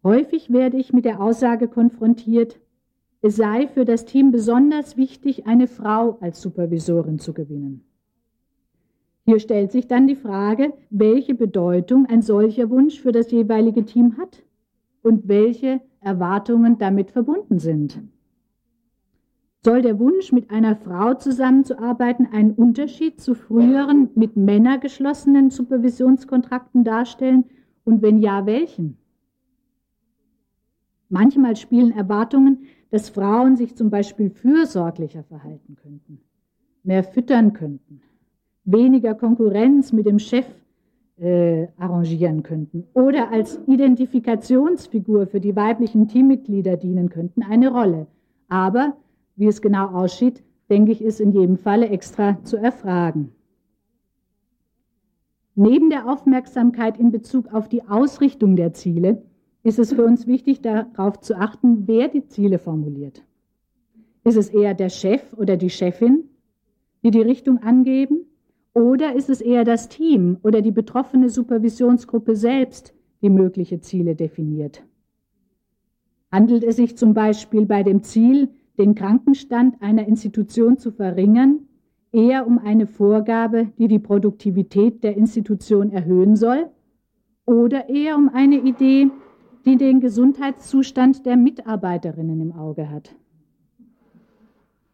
Häufig 0.01 0.49
werde 0.49 0.77
ich 0.77 0.93
mit 0.93 1.03
der 1.03 1.19
Aussage 1.19 1.67
konfrontiert, 1.67 2.61
es 3.21 3.35
sei 3.35 3.67
für 3.67 3.83
das 3.83 4.05
Team 4.05 4.31
besonders 4.31 4.95
wichtig, 4.95 5.45
eine 5.45 5.67
Frau 5.67 6.19
als 6.21 6.41
Supervisorin 6.41 7.19
zu 7.19 7.33
gewinnen. 7.33 7.83
Hier 9.25 9.39
stellt 9.39 9.73
sich 9.73 9.87
dann 9.87 10.07
die 10.07 10.15
Frage, 10.15 10.71
welche 10.89 11.35
Bedeutung 11.35 12.05
ein 12.05 12.21
solcher 12.21 12.69
Wunsch 12.69 13.01
für 13.01 13.11
das 13.11 13.29
jeweilige 13.31 13.83
Team 13.83 14.15
hat 14.17 14.41
und 15.01 15.27
welche 15.27 15.81
Erwartungen 15.99 16.77
damit 16.77 17.11
verbunden 17.11 17.59
sind. 17.59 18.01
Soll 19.63 19.83
der 19.83 19.99
Wunsch, 19.99 20.31
mit 20.31 20.49
einer 20.49 20.75
Frau 20.75 21.13
zusammenzuarbeiten, 21.13 22.27
einen 22.31 22.51
Unterschied 22.51 23.21
zu 23.21 23.35
früheren 23.35 24.09
mit 24.15 24.35
Männern 24.35 24.79
geschlossenen 24.79 25.51
Supervisionskontrakten 25.51 26.83
darstellen 26.83 27.45
und 27.83 28.01
wenn 28.01 28.17
ja, 28.17 28.47
welchen? 28.47 28.97
Manchmal 31.09 31.57
spielen 31.57 31.91
Erwartungen, 31.91 32.63
dass 32.89 33.09
Frauen 33.09 33.55
sich 33.55 33.75
zum 33.75 33.91
Beispiel 33.91 34.31
fürsorglicher 34.31 35.23
verhalten 35.23 35.75
könnten, 35.75 36.21
mehr 36.81 37.03
füttern 37.03 37.53
könnten, 37.53 38.01
weniger 38.63 39.13
Konkurrenz 39.13 39.93
mit 39.93 40.07
dem 40.07 40.17
Chef 40.17 40.47
äh, 41.19 41.67
arrangieren 41.77 42.41
könnten 42.41 42.87
oder 42.93 43.29
als 43.31 43.59
Identifikationsfigur 43.67 45.27
für 45.27 45.39
die 45.39 45.55
weiblichen 45.55 46.07
Teammitglieder 46.07 46.77
dienen 46.77 47.09
könnten, 47.09 47.43
eine 47.43 47.69
Rolle. 47.69 48.07
Aber 48.47 48.97
wie 49.41 49.47
es 49.47 49.61
genau 49.61 49.87
aussieht, 49.87 50.43
denke 50.69 50.91
ich, 50.91 51.01
ist 51.01 51.19
in 51.19 51.31
jedem 51.31 51.57
Falle 51.57 51.89
extra 51.89 52.41
zu 52.43 52.57
erfragen. 52.57 53.31
Neben 55.55 55.89
der 55.89 56.07
Aufmerksamkeit 56.07 56.97
in 56.99 57.11
Bezug 57.11 57.51
auf 57.51 57.67
die 57.67 57.83
Ausrichtung 57.83 58.55
der 58.55 58.73
Ziele 58.73 59.23
ist 59.63 59.79
es 59.79 59.93
für 59.93 60.05
uns 60.05 60.27
wichtig, 60.27 60.61
darauf 60.61 61.19
zu 61.19 61.35
achten, 61.35 61.87
wer 61.87 62.07
die 62.07 62.25
Ziele 62.27 62.59
formuliert. 62.59 63.23
Ist 64.23 64.37
es 64.37 64.49
eher 64.49 64.75
der 64.75 64.89
Chef 64.89 65.33
oder 65.33 65.57
die 65.57 65.71
Chefin, 65.71 66.29
die 67.03 67.11
die 67.11 67.21
Richtung 67.21 67.57
angeben? 67.57 68.27
Oder 68.73 69.15
ist 69.15 69.29
es 69.29 69.41
eher 69.41 69.65
das 69.65 69.89
Team 69.89 70.37
oder 70.43 70.61
die 70.61 70.71
betroffene 70.71 71.29
Supervisionsgruppe 71.29 72.35
selbst, 72.35 72.93
die 73.21 73.29
mögliche 73.29 73.81
Ziele 73.81 74.15
definiert? 74.15 74.83
Handelt 76.31 76.63
es 76.63 76.75
sich 76.75 76.95
zum 76.95 77.13
Beispiel 77.13 77.65
bei 77.65 77.83
dem 77.83 78.03
Ziel, 78.03 78.49
den 78.77 78.95
Krankenstand 78.95 79.81
einer 79.81 80.07
Institution 80.07 80.77
zu 80.77 80.91
verringern, 80.91 81.67
eher 82.11 82.47
um 82.47 82.57
eine 82.59 82.87
Vorgabe, 82.87 83.71
die 83.77 83.87
die 83.87 83.99
Produktivität 83.99 85.03
der 85.03 85.15
Institution 85.15 85.91
erhöhen 85.91 86.35
soll, 86.35 86.69
oder 87.45 87.89
eher 87.89 88.15
um 88.15 88.29
eine 88.29 88.57
Idee, 88.57 89.09
die 89.65 89.77
den 89.77 89.99
Gesundheitszustand 89.99 91.25
der 91.25 91.37
Mitarbeiterinnen 91.37 92.41
im 92.41 92.51
Auge 92.53 92.89
hat? 92.89 93.15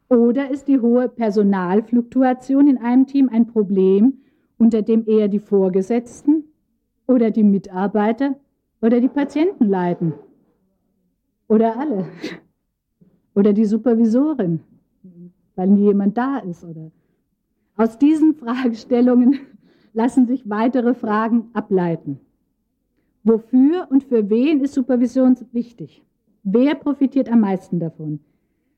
Oder 0.10 0.49
ist 0.52 0.67
die 0.67 0.80
hohe 0.80 1.10
Personalfluktuation 1.10 2.67
in 2.67 2.78
einem 2.78 3.08
Team 3.08 3.30
ein 3.30 3.47
Problem, 3.47 4.19
unter 4.58 4.82
dem 4.82 5.06
eher 5.06 5.28
die 5.28 5.39
Vorgesetzten 5.39 6.45
oder 7.08 7.30
die 7.30 7.43
Mitarbeiter 7.43 8.36
oder 8.82 9.02
die 9.02 9.10
Patienten 9.10 9.65
leiden? 9.65 10.13
Oder 11.47 11.78
alle? 11.78 12.06
Oder 13.38 13.54
die 13.54 13.65
Supervisorin, 13.65 14.62
weil 15.56 15.67
nie 15.67 15.84
jemand 15.84 16.17
da 16.17 16.39
ist? 16.39 16.63
Oder? 16.63 16.89
Aus 17.76 18.00
diesen 18.00 18.34
Fragestellungen 18.34 19.38
lassen 19.93 20.26
sich 20.26 20.50
weitere 20.50 20.95
Fragen 20.95 21.52
ableiten. 21.54 22.19
Wofür 23.23 23.89
und 23.91 24.06
für 24.06 24.32
wen 24.32 24.62
ist 24.62 24.73
Supervision 24.73 25.38
wichtig? 25.52 26.04
Wer 26.41 26.73
profitiert 26.73 27.32
am 27.32 27.41
meisten 27.41 27.80
davon? 27.80 28.21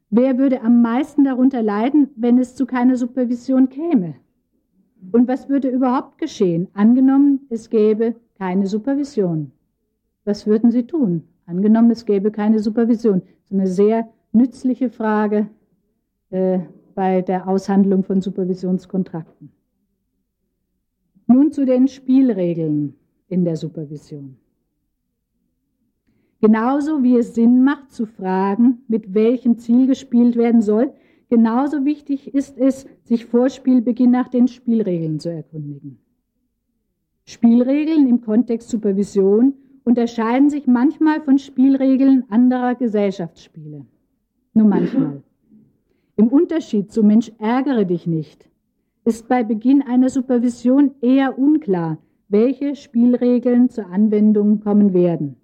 Wer 0.10 0.38
würde 0.38 0.62
am 0.62 0.82
meisten 0.82 1.24
darunter 1.24 1.63
leiden, 1.63 2.10
wenn 2.17 2.38
es 2.38 2.56
zu 2.56 2.65
keiner 2.65 2.98
Supervision 2.98 3.69
käme? 3.69 4.15
Und 5.13 5.30
was 5.30 5.48
würde 5.48 5.69
überhaupt 5.69 6.17
geschehen, 6.17 6.67
angenommen, 6.74 7.45
es 7.48 7.69
gäbe 7.69 8.15
keine 8.38 8.67
Supervision? 8.67 9.54
Was 10.26 10.45
würden 10.45 10.69
Sie 10.69 10.84
tun, 10.84 11.24
angenommen, 11.45 11.91
es 11.91 12.06
gäbe 12.06 12.30
keine 12.30 12.60
Supervision? 12.60 13.22
Ist 13.45 13.54
eine 13.54 13.65
sehr 13.67 14.10
nützliche 14.32 14.89
Frage 14.89 15.50
äh, 16.30 16.60
bei 16.96 17.22
der 17.22 17.48
Aushandlung 17.48 18.04
von 18.04 18.22
Supervisionskontrakten. 18.22 19.52
Nun 21.28 21.52
zu 21.52 21.65
den 21.65 21.88
Spielregeln 21.88 22.96
in 23.28 23.46
der 23.46 23.56
Supervision. 23.56 24.38
Genauso 26.42 27.04
wie 27.04 27.18
es 27.18 27.36
Sinn 27.36 27.63
macht 27.63 27.92
zu 27.92 28.06
fragen, 28.06 28.80
mit 28.88 29.13
welchem 29.13 29.58
Ziel 29.58 29.88
gespielt 29.88 30.36
werden 30.38 30.62
soll, 30.62 30.94
genauso 31.30 31.86
wichtig 31.86 32.34
ist 32.34 32.58
es, 32.58 32.88
sich 33.04 33.26
vor 33.26 33.50
Spielbeginn 33.50 34.12
nach 34.12 34.30
den 34.30 34.48
Spielregeln 34.48 35.20
zu 35.20 35.30
erkundigen. 35.30 36.00
Spielregeln 37.26 38.08
im 38.08 38.22
Kontext 38.22 38.70
Supervision 38.70 39.54
unterscheiden 39.84 40.50
sich 40.50 40.65
manchmal 40.65 41.22
von 41.22 41.38
Spielregeln 41.38 42.24
anderer 42.30 42.76
Gesellschaftsspiele. 42.76 43.86
Nur 44.54 44.68
manchmal. 44.68 45.22
Im 46.16 46.28
Unterschied 46.28 46.92
zu 46.92 47.04
Mensch 47.04 47.32
ärgere 47.40 47.86
dich 47.86 48.08
nicht 48.08 48.50
ist 49.10 49.28
bei 49.28 49.44
Beginn 49.44 49.82
einer 49.82 50.10
Supervision 50.10 50.92
eher 51.02 51.40
unklar, 51.40 51.98
welche 52.28 52.76
Spielregeln 52.76 53.70
zur 53.70 53.88
Anwendung 53.88 54.60
kommen 54.60 54.94
werden. 54.94 55.36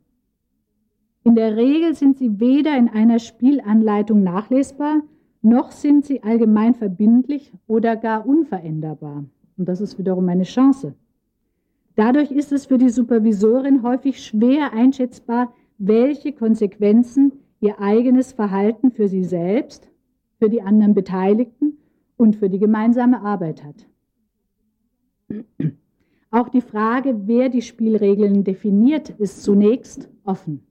In 1.24 1.34
der 1.34 1.56
Regel 1.58 1.96
sind 1.96 2.20
sie 2.20 2.40
weder 2.40 2.78
in 2.78 2.90
einer 2.90 3.18
Spielanleitung 3.18 4.22
nachlesbar, 4.22 5.02
noch 5.42 5.72
sind 5.72 6.06
sie 6.06 6.22
allgemein 6.22 6.76
verbindlich 6.76 7.52
oder 7.66 7.96
gar 7.96 8.28
unveränderbar. 8.28 9.26
Und 9.58 9.68
das 9.68 9.82
ist 9.82 9.98
wiederum 9.98 10.30
eine 10.30 10.44
Chance. 10.44 10.94
Dadurch 11.96 12.30
ist 12.30 12.52
es 12.52 12.68
für 12.68 12.78
die 12.78 12.90
Supervisorin 12.90 13.82
häufig 13.82 14.24
schwer 14.24 14.74
einschätzbar, 14.74 15.54
welche 15.80 16.34
Konsequenzen 16.34 17.32
ihr 17.66 17.82
eigenes 17.82 18.32
Verhalten 18.32 18.92
für 18.92 19.08
sie 19.08 19.24
selbst, 19.24 19.90
für 20.38 20.50
die 20.50 20.62
anderen 20.62 20.94
Beteiligten 20.94 21.80
und 22.16 22.36
für 22.36 22.50
die 22.50 22.60
gemeinsame 22.60 23.22
Arbeit 23.22 23.64
hat. 23.64 23.88
Auch 26.30 26.50
die 26.50 26.62
Frage, 26.62 27.22
wer 27.26 27.50
die 27.50 27.64
Spielregeln 27.64 28.44
definiert, 28.44 29.10
ist 29.10 29.42
zunächst 29.42 30.10
offen. 30.24 30.62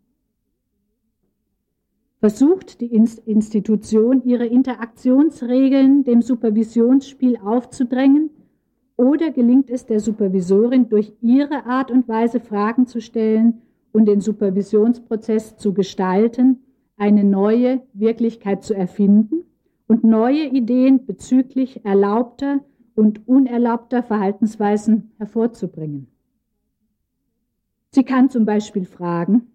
Versucht 2.20 2.80
die 2.80 2.94
Institution, 2.94 4.22
ihre 4.24 4.46
Interaktionsregeln 4.46 6.04
dem 6.04 6.22
Supervisionsspiel 6.22 7.38
aufzudrängen 7.38 8.30
oder 8.96 9.30
gelingt 9.30 9.68
es 9.68 9.84
der 9.84 9.98
Supervisorin 9.98 10.88
durch 10.88 11.12
ihre 11.20 11.66
Art 11.66 11.90
und 11.90 12.06
Weise 12.06 12.38
Fragen 12.40 12.86
zu 12.86 13.00
stellen 13.00 13.62
und 13.92 14.06
den 14.06 14.20
Supervisionsprozess 14.20 15.56
zu 15.56 15.74
gestalten, 15.74 16.63
eine 16.96 17.24
neue 17.24 17.82
Wirklichkeit 17.92 18.64
zu 18.64 18.74
erfinden 18.74 19.44
und 19.86 20.04
neue 20.04 20.46
Ideen 20.46 21.06
bezüglich 21.06 21.84
erlaubter 21.84 22.64
und 22.94 23.26
unerlaubter 23.26 24.02
Verhaltensweisen 24.02 25.12
hervorzubringen. 25.18 26.08
Sie 27.90 28.04
kann 28.04 28.30
zum 28.30 28.44
Beispiel 28.44 28.84
fragen, 28.84 29.52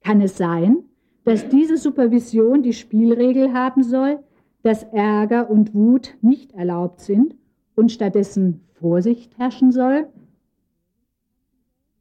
kann 0.00 0.20
es 0.20 0.36
sein, 0.36 0.84
dass 1.24 1.48
diese 1.48 1.76
Supervision 1.76 2.62
die 2.62 2.72
Spielregel 2.72 3.52
haben 3.52 3.82
soll, 3.82 4.20
dass 4.62 4.84
Ärger 4.84 5.50
und 5.50 5.74
Wut 5.74 6.16
nicht 6.22 6.52
erlaubt 6.52 7.00
sind 7.00 7.34
und 7.74 7.92
stattdessen 7.92 8.62
Vorsicht 8.74 9.36
herrschen 9.38 9.72
soll? 9.72 10.06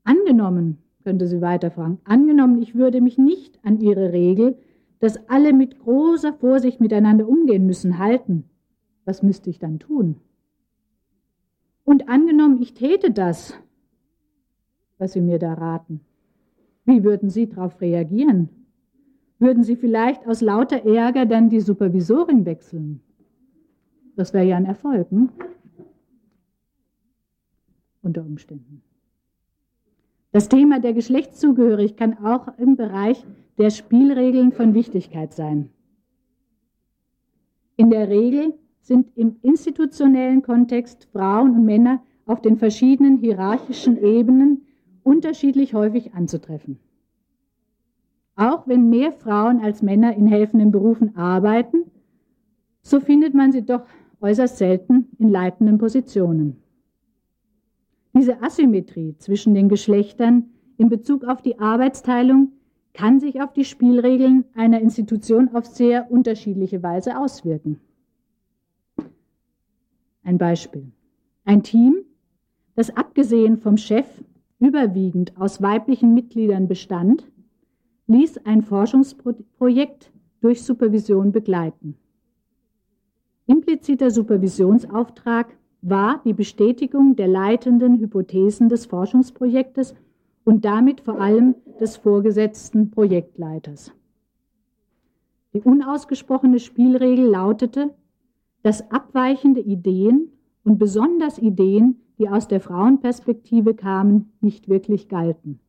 Angenommen, 0.04 0.78
könnte 1.06 1.28
sie 1.28 1.40
weiterfragen, 1.40 2.00
angenommen, 2.04 2.62
ich 2.62 2.74
würde 2.74 3.00
mich 3.00 3.18
nicht 3.18 3.60
an 3.64 3.80
ihre 3.80 4.12
Regel, 4.12 4.58
dass 5.00 5.30
alle 5.30 5.54
mit 5.54 5.80
großer 5.80 6.34
Vorsicht 6.34 6.82
miteinander 6.82 7.30
umgehen 7.30 7.68
müssen, 7.68 8.00
halten, 8.00 8.46
was 9.06 9.22
müsste 9.22 9.52
ich 9.52 9.60
dann 9.60 9.78
tun? 9.78 10.16
Und 11.84 12.10
angenommen, 12.10 12.60
ich 12.60 12.74
täte 12.74 13.12
das, 13.12 13.54
was 14.98 15.14
Sie 15.14 15.22
mir 15.22 15.38
da 15.38 15.54
raten, 15.54 16.02
wie 16.86 17.04
würden 17.04 17.30
Sie 17.30 17.48
darauf 17.48 17.80
reagieren? 17.82 18.50
Würden 19.38 19.64
Sie 19.64 19.76
vielleicht 19.76 20.26
aus 20.28 20.42
lauter 20.42 20.86
Ärger 20.86 21.28
dann 21.28 21.50
die 21.50 21.60
Supervisorin 21.60 22.46
wechseln? 22.46 23.02
Das 24.16 24.34
wäre 24.34 24.46
ja 24.46 24.58
ein 24.58 24.66
Erfolg, 24.66 25.12
hm? 25.12 25.30
unter 28.02 28.22
Umständen. 28.22 28.82
Das 30.36 30.50
Thema 30.50 30.82
der 30.82 30.92
Geschlechtszugehörigkeit 30.92 31.98
kann 31.98 32.26
auch 32.26 32.50
im 32.58 32.76
Bereich 32.76 33.26
der 33.58 33.70
Spielregeln 33.70 34.52
von 34.52 34.74
Wichtigkeit 34.74 35.34
sein. 35.34 35.70
In 37.78 37.90
der 37.90 38.10
Regel 38.10 38.54
sind 38.82 39.16
im 39.16 39.38
institutionellen 39.44 40.42
Kontext 40.42 41.08
Frauen 41.14 41.56
und 41.56 41.64
Männer 41.64 42.04
auf 42.26 42.42
den 42.42 42.58
verschiedenen 42.58 43.16
hierarchischen 43.20 43.96
Ebenen 44.04 44.66
unterschiedlich 45.04 45.74
häufig 45.74 46.14
anzutreffen. 46.14 46.80
Auch 48.36 48.68
wenn 48.68 48.90
mehr 48.90 49.14
Frauen 49.14 49.62
als 49.62 49.82
Männer 49.82 50.18
in 50.18 50.28
helfenden 50.28 50.70
Berufen 50.70 51.16
arbeiten, 51.16 51.90
so 52.82 53.00
findet 53.00 53.34
man 53.34 53.54
sie 53.54 53.62
doch 53.62 53.86
äußerst 54.20 54.58
selten 54.58 55.08
in 55.18 55.30
leitenden 55.30 55.78
Positionen. 55.78 56.58
Diese 58.16 58.42
Asymmetrie 58.42 59.18
zwischen 59.18 59.54
den 59.54 59.68
Geschlechtern 59.68 60.52
in 60.78 60.88
Bezug 60.88 61.26
auf 61.26 61.42
die 61.42 61.60
Arbeitsteilung 61.60 62.54
kann 62.94 63.20
sich 63.20 63.42
auf 63.42 63.52
die 63.52 63.66
Spielregeln 63.66 64.46
einer 64.54 64.80
Institution 64.80 65.50
auf 65.54 65.66
sehr 65.66 66.10
unterschiedliche 66.10 66.82
Weise 66.82 67.20
auswirken. 67.20 67.82
Ein 70.24 70.38
Beispiel. 70.38 70.92
Ein 71.44 71.62
Team, 71.62 72.06
das 72.76 72.96
abgesehen 72.96 73.58
vom 73.58 73.76
Chef 73.76 74.08
überwiegend 74.60 75.38
aus 75.38 75.62
weiblichen 75.62 76.14
Mitgliedern 76.14 76.70
bestand, 76.70 77.30
ließ 78.08 78.46
ein 78.46 78.62
Forschungsprojekt 78.62 80.12
durch 80.40 80.64
Supervision 80.64 81.34
begleiten. 81.34 81.98
Impliziter 83.46 84.10
Supervisionsauftrag 84.10 85.48
war 85.88 86.20
die 86.26 86.34
Bestätigung 86.34 87.16
der 87.16 87.28
leitenden 87.28 88.00
Hypothesen 88.00 88.70
des 88.70 88.88
Forschungsprojektes 88.88 89.94
und 90.44 90.66
damit 90.66 91.02
vor 91.02 91.22
allem 91.22 91.54
des 91.80 91.98
vorgesetzten 91.98 92.90
Projektleiters. 92.90 93.92
Die 95.54 95.62
unausgesprochene 95.62 96.60
Spielregel 96.60 97.26
lautete, 97.26 97.94
dass 98.64 98.90
abweichende 98.90 99.62
Ideen 99.62 100.32
und 100.64 100.80
besonders 100.80 101.38
Ideen, 101.38 102.02
die 102.18 102.30
aus 102.30 102.48
der 102.48 102.62
Frauenperspektive 102.62 103.76
kamen, 103.76 104.32
nicht 104.42 104.68
wirklich 104.68 105.08
galten. 105.08 105.60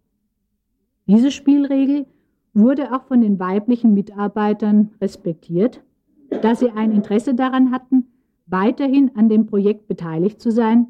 Diese 1.06 1.30
Spielregel 1.30 2.06
wurde 2.54 2.94
auch 2.94 3.04
von 3.04 3.20
den 3.20 3.38
weiblichen 3.38 3.92
Mitarbeitern 3.92 4.92
respektiert, 4.98 5.84
da 6.30 6.54
sie 6.54 6.70
ein 6.70 6.90
Interesse 6.90 7.34
daran 7.34 7.70
hatten, 7.70 8.06
weiterhin 8.46 9.10
an 9.16 9.28
dem 9.28 9.46
Projekt 9.46 9.88
beteiligt 9.88 10.40
zu 10.40 10.50
sein, 10.50 10.88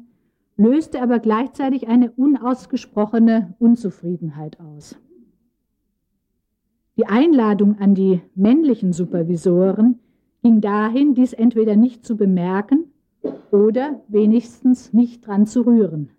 löste 0.57 1.01
aber 1.01 1.19
gleichzeitig 1.19 1.87
eine 1.87 2.11
unausgesprochene 2.11 3.55
Unzufriedenheit 3.59 4.59
aus. 4.59 4.97
Die 6.97 7.05
Einladung 7.05 7.77
an 7.79 7.93
die 7.93 8.21
männlichen 8.33 8.91
Supervisoren 8.91 9.99
ging 10.41 10.61
dahin, 10.61 11.13
dies 11.13 11.33
entweder 11.33 11.75
nicht 11.75 12.05
zu 12.05 12.17
bemerken 12.17 12.85
oder 13.51 14.01
wenigstens 14.07 14.93
nicht 14.93 15.25
dran 15.25 15.45
zu 15.45 15.61
rühren. 15.61 16.09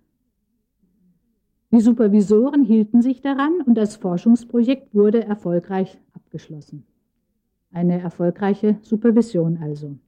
Die 1.70 1.81
Supervisoren 1.81 2.62
hielten 2.64 3.03
sich 3.03 3.20
daran 3.20 3.61
und 3.66 3.74
das 3.74 3.96
Forschungsprojekt 3.96 4.94
wurde 4.94 5.24
erfolgreich 5.24 5.98
abgeschlossen. 6.14 6.85
Eine 7.72 8.01
erfolgreiche 8.01 8.79
Supervision 8.81 9.59
also. 9.61 9.98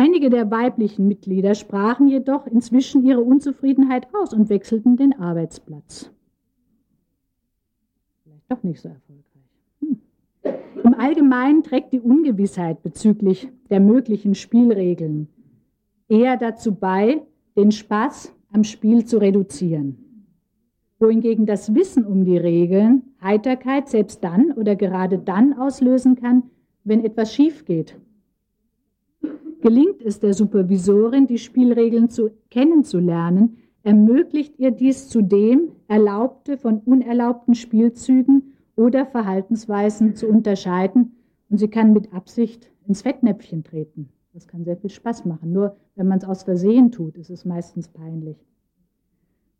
Einige 0.00 0.30
der 0.30 0.48
weiblichen 0.52 1.08
Mitglieder 1.08 1.56
sprachen 1.56 2.06
jedoch 2.06 2.46
inzwischen 2.46 3.04
ihre 3.04 3.20
Unzufriedenheit 3.20 4.06
aus 4.14 4.32
und 4.32 4.48
wechselten 4.48 4.96
den 4.96 5.18
Arbeitsplatz. 5.18 6.08
Vielleicht 8.22 8.48
doch 8.48 8.62
nicht 8.62 8.80
so 8.80 8.90
erfolgreich. 8.90 9.24
Hm. 9.80 10.84
Im 10.84 10.94
Allgemeinen 10.94 11.64
trägt 11.64 11.92
die 11.92 11.98
Ungewissheit 11.98 12.80
bezüglich 12.84 13.48
der 13.70 13.80
möglichen 13.80 14.36
Spielregeln 14.36 15.26
eher 16.08 16.36
dazu 16.36 16.76
bei, 16.76 17.20
den 17.56 17.72
Spaß 17.72 18.32
am 18.52 18.62
Spiel 18.62 19.04
zu 19.04 19.18
reduzieren. 19.18 19.98
Wohingegen 21.00 21.44
das 21.44 21.74
Wissen 21.74 22.04
um 22.04 22.24
die 22.24 22.38
Regeln 22.38 23.02
Heiterkeit 23.20 23.88
selbst 23.88 24.22
dann 24.22 24.52
oder 24.52 24.76
gerade 24.76 25.18
dann 25.18 25.54
auslösen 25.54 26.14
kann, 26.14 26.44
wenn 26.84 27.04
etwas 27.04 27.34
schief 27.34 27.64
geht 27.64 27.96
Gelingt 29.60 30.02
es 30.02 30.20
der 30.20 30.34
Supervisorin, 30.34 31.26
die 31.26 31.38
Spielregeln 31.38 32.10
zu, 32.10 32.30
kennenzulernen, 32.50 33.58
ermöglicht 33.82 34.58
ihr 34.58 34.70
dies 34.70 35.08
zudem, 35.08 35.72
erlaubte 35.88 36.58
von 36.58 36.78
unerlaubten 36.80 37.54
Spielzügen 37.54 38.54
oder 38.76 39.06
Verhaltensweisen 39.06 40.14
zu 40.14 40.28
unterscheiden 40.28 41.16
und 41.50 41.58
sie 41.58 41.68
kann 41.68 41.92
mit 41.92 42.12
Absicht 42.12 42.70
ins 42.86 43.02
Fettnäpfchen 43.02 43.64
treten. 43.64 44.10
Das 44.32 44.46
kann 44.46 44.64
sehr 44.64 44.76
viel 44.76 44.90
Spaß 44.90 45.24
machen. 45.24 45.52
Nur 45.52 45.76
wenn 45.96 46.06
man 46.06 46.18
es 46.18 46.24
aus 46.24 46.44
Versehen 46.44 46.92
tut, 46.92 47.16
ist 47.16 47.30
es 47.30 47.44
meistens 47.44 47.88
peinlich. 47.88 48.36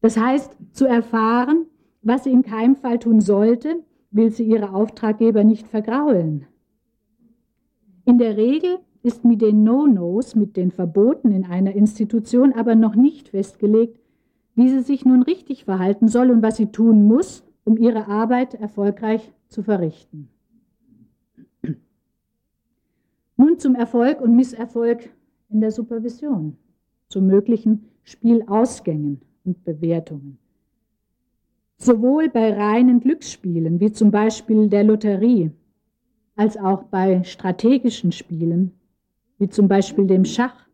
Das 0.01 0.17
heißt, 0.17 0.57
zu 0.73 0.87
erfahren, 0.87 1.67
was 2.03 2.25
sie 2.25 2.31
in 2.31 2.43
keinem 2.43 2.77
Fall 2.77 2.99
tun 2.99 3.21
sollte, 3.21 3.83
will 4.11 4.31
sie 4.31 4.45
ihre 4.45 4.73
Auftraggeber 4.73 5.43
nicht 5.43 5.67
vergraulen. 5.67 6.47
In 8.05 8.19
der 8.19 8.37
Regel 8.37 8.79
ist 9.09 9.25
mit 9.25 9.41
den 9.41 9.65
No-Nos, 9.65 10.35
mit 10.35 10.59
den 10.59 10.71
Verboten 10.71 11.33
in 11.33 11.47
einer 11.47 11.75
Institution 11.75 12.53
aber 12.53 12.75
noch 12.75 12.95
nicht 12.95 13.31
festgelegt, 13.31 13.99
wie 14.55 14.69
sie 14.69 14.81
sich 14.81 15.07
nun 15.07 15.23
richtig 15.23 15.65
verhalten 15.65 16.09
soll 16.09 16.31
und 16.31 16.43
was 16.43 16.59
sie 16.59 16.67
tun 16.67 17.07
muss, 17.07 17.43
um 17.65 17.79
ihre 17.79 18.07
Arbeit 18.07 18.53
erfolgreich 18.53 19.33
zu 19.49 19.63
verrichten. 19.63 20.29
Nun 23.39 23.59
zum 23.59 23.75
Erfolg 23.75 24.21
und 24.21 24.37
Misserfolg 24.37 25.09
in 25.49 25.63
der 25.63 25.71
Supervision, 25.71 26.59
zu 27.09 27.23
möglichen 27.23 27.87
Spielausgängen 28.03 29.23
und 29.45 29.65
Bewertungen. 29.65 30.39
Sowohl 31.79 32.29
bei 32.29 32.53
reinen 32.53 33.01
Glücksspielen 33.01 33.81
wie 33.81 33.91
zum 33.91 34.11
Beispiel 34.11 34.69
der 34.69 34.85
Lotterie, 34.85 35.51
als 36.37 36.59
auch 36.59 36.83
bei 36.83 37.23
strategischen 37.25 38.13
Spielen 38.13 38.78
wie 39.39 39.49
zum 39.49 39.69
Beispiel 39.69 40.07
dem 40.07 40.25
Schach, 40.25 40.69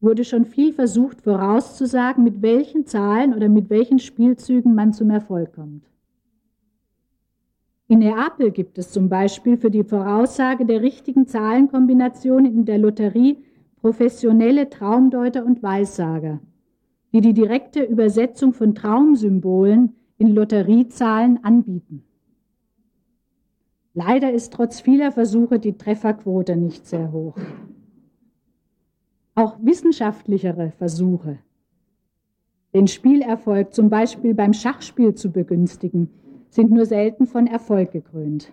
wurde 0.00 0.24
schon 0.24 0.44
viel 0.44 0.72
versucht 0.72 1.22
vorauszusagen, 1.22 2.22
mit 2.22 2.42
welchen 2.42 2.86
Zahlen 2.86 3.34
oder 3.34 3.48
mit 3.48 3.70
welchen 3.70 3.98
Spielzügen 3.98 4.74
man 4.74 4.92
zum 4.92 5.10
Erfolg 5.10 5.54
kommt. 5.54 5.84
In 7.88 8.00
Neapel 8.00 8.50
gibt 8.50 8.78
es 8.78 8.90
zum 8.90 9.08
Beispiel 9.08 9.56
für 9.56 9.70
die 9.70 9.84
Voraussage 9.84 10.66
der 10.66 10.82
richtigen 10.82 11.26
Zahlenkombinationen 11.26 12.52
in 12.52 12.64
der 12.64 12.78
Lotterie 12.78 13.38
professionelle 13.76 14.68
Traumdeuter 14.68 15.44
und 15.44 15.62
Weissager, 15.62 16.40
die 17.12 17.20
die 17.20 17.32
direkte 17.32 17.84
Übersetzung 17.84 18.52
von 18.52 18.74
Traumsymbolen 18.74 19.94
in 20.18 20.34
Lotteriezahlen 20.34 21.44
anbieten. 21.44 22.02
Leider 23.94 24.32
ist 24.32 24.52
trotz 24.52 24.80
vieler 24.80 25.12
Versuche 25.12 25.58
die 25.58 25.78
Trefferquote 25.78 26.56
nicht 26.56 26.86
sehr 26.86 27.12
hoch. 27.12 27.36
Auch 29.36 29.58
wissenschaftlichere 29.60 30.72
Versuche, 30.72 31.38
den 32.74 32.88
Spielerfolg 32.88 33.72
zum 33.72 33.90
Beispiel 33.90 34.34
beim 34.34 34.52
Schachspiel 34.52 35.14
zu 35.14 35.30
begünstigen, 35.30 36.10
sind 36.48 36.70
nur 36.70 36.86
selten 36.86 37.26
von 37.26 37.46
Erfolg 37.46 37.92
gekrönt. 37.92 38.50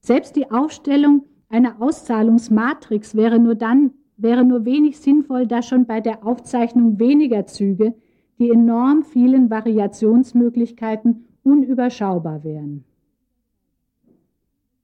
Selbst 0.00 0.36
die 0.36 0.50
Aufstellung 0.50 1.24
einer 1.48 1.80
Auszahlungsmatrix 1.80 3.14
wäre 3.14 3.38
nur 3.38 3.54
dann 3.54 3.92
wäre 4.16 4.44
nur 4.44 4.64
wenig 4.64 4.98
sinnvoll, 4.98 5.46
da 5.46 5.62
schon 5.62 5.84
bei 5.86 6.00
der 6.00 6.26
Aufzeichnung 6.26 6.98
weniger 6.98 7.46
Züge 7.46 7.94
die 8.38 8.50
enorm 8.50 9.02
vielen 9.02 9.50
Variationsmöglichkeiten 9.50 11.26
unüberschaubar 11.42 12.44
wären. 12.44 12.84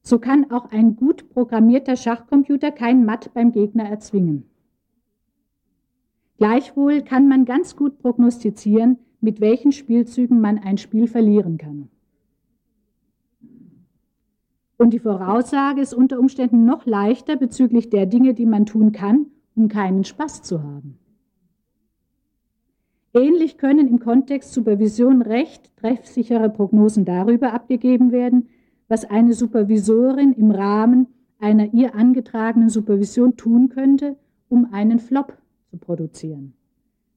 So 0.03 0.19
kann 0.19 0.51
auch 0.51 0.71
ein 0.73 0.97
gut 0.97 1.31
programmierter 1.31 1.97
Schachcomputer 1.97 2.73
kein 2.73 3.05
Matt 3.05 3.33
beim 3.35 3.53
Gegner 3.53 3.85
erzwingen. 3.85 4.45
Gleichwohl 6.39 7.03
kann 7.03 7.29
man 7.29 7.45
ganz 7.45 7.77
gut 7.77 7.99
prognostizieren, 8.01 8.99
mit 9.21 9.41
welchen 9.41 9.71
Spielzügen 9.71 10.41
man 10.41 10.59
ein 10.59 10.77
Spiel 10.77 11.07
verlieren 11.07 11.57
kann. 11.57 11.89
Und 14.77 14.93
die 14.93 14.99
Voraussage 14.99 15.81
ist 15.81 15.95
unter 15.95 16.19
Umständen 16.19 16.65
noch 16.65 16.85
leichter 16.87 17.37
bezüglich 17.37 17.89
der 17.89 18.07
Dinge, 18.07 18.35
die 18.35 18.47
man 18.47 18.67
tun 18.67 18.91
kann, 18.91 19.27
um 19.55 19.69
keinen 19.69 20.03
Spaß 20.03 20.43
zu 20.43 20.65
haben. 20.65 20.99
Ähnlich 23.15 23.59
können 23.59 23.87
im 23.87 24.01
Kontext 24.01 24.53
Supervision 24.53 25.23
recht 25.23 25.71
treffsichere 25.77 26.51
Prognosen 26.51 27.05
darüber 27.05 27.53
abgegeben 27.53 28.11
werden, 28.11 28.49
was 28.93 29.07
eine 29.07 29.33
Supervisorin 29.33 30.35
im 30.35 30.51
Rahmen 30.51 31.07
einer 31.39 31.73
ihr 31.73 31.95
angetragenen 31.95 32.69
Supervision 32.69 33.39
tun 33.39 33.71
könnte, 33.71 34.19
um 34.51 34.75
einen 34.75 34.99
Flop 34.99 35.39
zu 35.71 35.79
produzieren. 35.79 36.53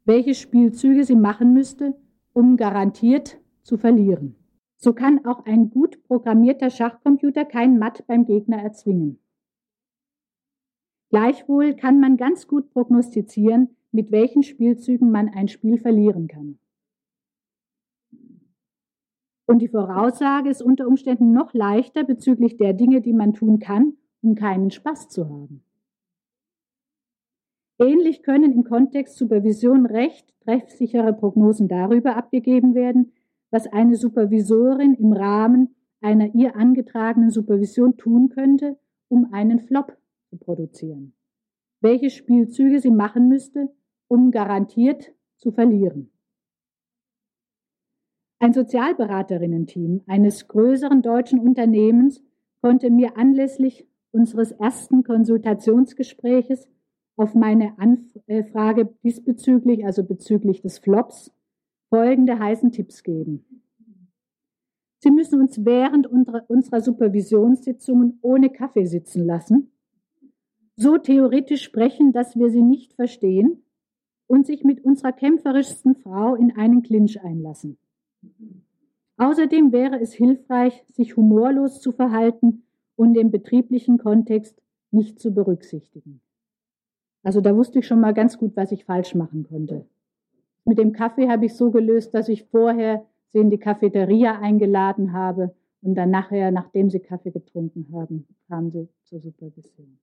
Welche 0.05 0.35
Spielzüge 0.35 1.03
sie 1.03 1.17
machen 1.17 1.53
müsste, 1.53 1.93
um 2.31 2.55
garantiert 2.55 3.41
zu 3.61 3.75
verlieren. 3.75 4.35
So 4.77 4.93
kann 4.93 5.25
auch 5.25 5.45
ein 5.45 5.69
gut 5.69 6.01
programmierter 6.05 6.69
Schachcomputer 6.69 7.43
kein 7.43 7.77
Matt 7.77 8.07
beim 8.07 8.23
Gegner 8.23 8.63
erzwingen. 8.63 9.19
Gleichwohl 11.09 11.73
kann 11.73 11.99
man 11.99 12.15
ganz 12.15 12.47
gut 12.47 12.69
prognostizieren, 12.71 13.75
mit 13.91 14.13
welchen 14.13 14.43
Spielzügen 14.43 15.11
man 15.11 15.27
ein 15.27 15.49
Spiel 15.49 15.77
verlieren 15.77 16.29
kann. 16.29 16.57
Und 19.47 19.59
die 19.59 19.67
Voraussage 19.67 20.49
ist 20.49 20.61
unter 20.61 20.87
Umständen 20.87 21.31
noch 21.31 21.53
leichter 21.53 22.03
bezüglich 22.03 22.57
der 22.57 22.73
Dinge, 22.73 23.01
die 23.01 23.13
man 23.13 23.33
tun 23.33 23.59
kann, 23.59 23.93
um 24.21 24.35
keinen 24.35 24.71
Spaß 24.71 25.09
zu 25.09 25.29
haben. 25.29 25.63
Ähnlich 27.77 28.23
können 28.23 28.53
im 28.53 28.63
Kontext 28.63 29.17
Supervision 29.17 29.85
recht 29.85 30.33
treffsichere 30.41 31.13
Prognosen 31.13 31.67
darüber 31.67 32.15
abgegeben 32.15 32.73
werden, 32.73 33.11
was 33.51 33.67
eine 33.67 33.95
Supervisorin 33.95 34.93
im 34.95 35.13
Rahmen 35.13 35.75
einer 36.01 36.33
ihr 36.33 36.55
angetragenen 36.55 37.31
Supervision 37.31 37.97
tun 37.97 38.29
könnte, 38.29 38.77
um 39.09 39.33
einen 39.33 39.59
Flop 39.59 39.97
zu 40.29 40.37
produzieren. 40.37 41.13
Welche 41.81 42.09
Spielzüge 42.09 42.79
sie 42.79 42.91
machen 42.91 43.27
müsste, 43.27 43.69
um 44.07 44.31
garantiert 44.31 45.13
zu 45.37 45.51
verlieren. 45.51 46.11
Ein 48.45 48.53
Sozialberaterinnen-Team 48.53 50.03
eines 50.05 50.47
größeren 50.47 51.01
deutschen 51.01 51.39
Unternehmens 51.39 52.21
konnte 52.61 52.91
mir 52.91 53.17
anlässlich 53.17 53.87
unseres 54.11 54.51
ersten 54.51 55.03
Konsultationsgespräches 55.03 56.67
auf 57.15 57.33
meine 57.33 57.73
Anfrage 57.79 58.93
diesbezüglich, 59.03 59.83
also 59.83 60.03
bezüglich 60.03 60.61
des 60.61 60.77
Flops, 60.77 61.33
folgende 61.89 62.37
heißen 62.37 62.71
Tipps 62.71 63.01
geben. 63.01 63.63
Sie 64.99 65.09
müssen 65.09 65.41
uns 65.41 65.65
während 65.65 66.05
unserer 66.05 66.81
Supervisionssitzungen 66.81 68.19
ohne 68.21 68.51
Kaffee 68.51 68.85
sitzen 68.85 69.25
lassen, 69.25 69.71
so 70.75 70.99
theoretisch 70.99 71.63
sprechen, 71.63 72.13
dass 72.13 72.35
wir 72.35 72.51
sie 72.51 72.61
nicht 72.61 72.93
verstehen 72.93 73.63
und 74.27 74.45
sich 74.45 74.63
mit 74.63 74.85
unserer 74.85 75.13
kämpferischsten 75.13 75.95
Frau 75.95 76.35
in 76.35 76.55
einen 76.55 76.83
Clinch 76.83 77.19
einlassen. 77.23 77.79
Außerdem 79.17 79.71
wäre 79.71 79.99
es 79.99 80.13
hilfreich, 80.13 80.83
sich 80.89 81.15
humorlos 81.15 81.79
zu 81.79 81.91
verhalten 81.91 82.63
und 82.95 83.13
den 83.13 83.31
betrieblichen 83.31 83.97
Kontext 83.97 84.61
nicht 84.91 85.19
zu 85.19 85.33
berücksichtigen. 85.33 86.21
Also 87.23 87.41
da 87.41 87.55
wusste 87.55 87.79
ich 87.79 87.87
schon 87.87 88.01
mal 88.01 88.13
ganz 88.13 88.37
gut, 88.37 88.55
was 88.55 88.71
ich 88.71 88.85
falsch 88.85 89.15
machen 89.15 89.43
konnte. 89.43 89.85
Mit 90.65 90.77
dem 90.77 90.93
Kaffee 90.93 91.29
habe 91.29 91.45
ich 91.45 91.55
so 91.55 91.71
gelöst, 91.71 92.13
dass 92.13 92.29
ich 92.29 92.45
vorher 92.45 93.05
sie 93.29 93.39
in 93.39 93.49
die 93.49 93.57
Cafeteria 93.57 94.39
eingeladen 94.39 95.13
habe 95.13 95.55
und 95.81 95.95
dann 95.95 96.11
nachher, 96.11 96.51
nachdem 96.51 96.89
sie 96.89 96.99
Kaffee 96.99 97.31
getrunken 97.31 97.87
haben, 97.93 98.27
kamen 98.47 98.71
sie 98.71 98.89
zur 99.03 99.19
Supervision. 99.19 99.99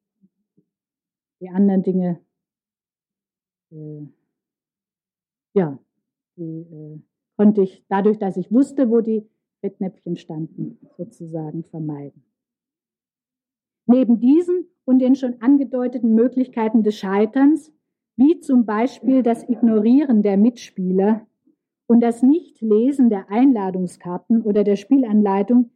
Die 1.41 1.49
anderen 1.49 1.83
Dinge 1.83 2.21
äh, 3.73 4.07
ja, 5.55 5.79
die 6.37 6.43
äh, 6.43 7.01
konnte 7.43 7.63
ich 7.63 7.85
dadurch, 7.89 8.19
dass 8.19 8.37
ich 8.37 8.53
wusste, 8.53 8.89
wo 8.89 9.01
die 9.01 9.29
Fettnäpfchen 9.63 10.17
standen, 10.17 10.79
sozusagen 10.97 11.65
vermeiden. 11.65 12.23
Neben 13.87 14.21
diesen 14.21 14.69
und 14.85 15.01
den 15.01 15.17
schon 15.17 15.43
angedeuteten 15.43 16.15
Möglichkeiten 16.15 16.85
des 16.85 16.97
Scheiterns, 16.97 17.73
wie 18.15 18.39
zum 18.39 18.65
Beispiel 18.65 19.25
das 19.25 19.49
Ignorieren 19.49 20.23
der 20.23 20.37
Mitspieler 20.37 21.27
und 21.89 22.01
das 22.01 22.23
Nichtlesen 22.23 23.11
der 23.11 23.29
Einladungskarten 23.29 24.43
oder 24.43 24.63
der 24.63 24.77
Spielanleitung, 24.77 25.71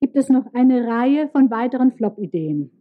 gibt 0.00 0.16
es 0.16 0.28
noch 0.28 0.52
eine 0.54 0.88
Reihe 0.88 1.28
von 1.28 1.52
weiteren 1.52 1.92
Flop-Ideen. 1.92 2.72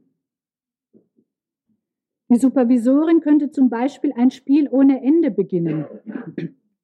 Die 2.30 2.40
Supervisorin 2.40 3.22
könnte 3.22 3.52
zum 3.52 3.70
Beispiel 3.70 4.12
ein 4.14 4.32
Spiel 4.32 4.68
ohne 4.68 5.04
Ende 5.04 5.30
beginnen 5.30 5.86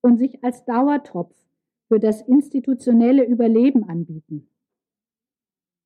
und 0.02 0.18
sich 0.20 0.44
als 0.44 0.64
Dauertropf 0.64 1.47
für 1.88 2.00
das 2.00 2.22
institutionelle 2.22 3.24
Überleben 3.24 3.88
anbieten. 3.88 4.50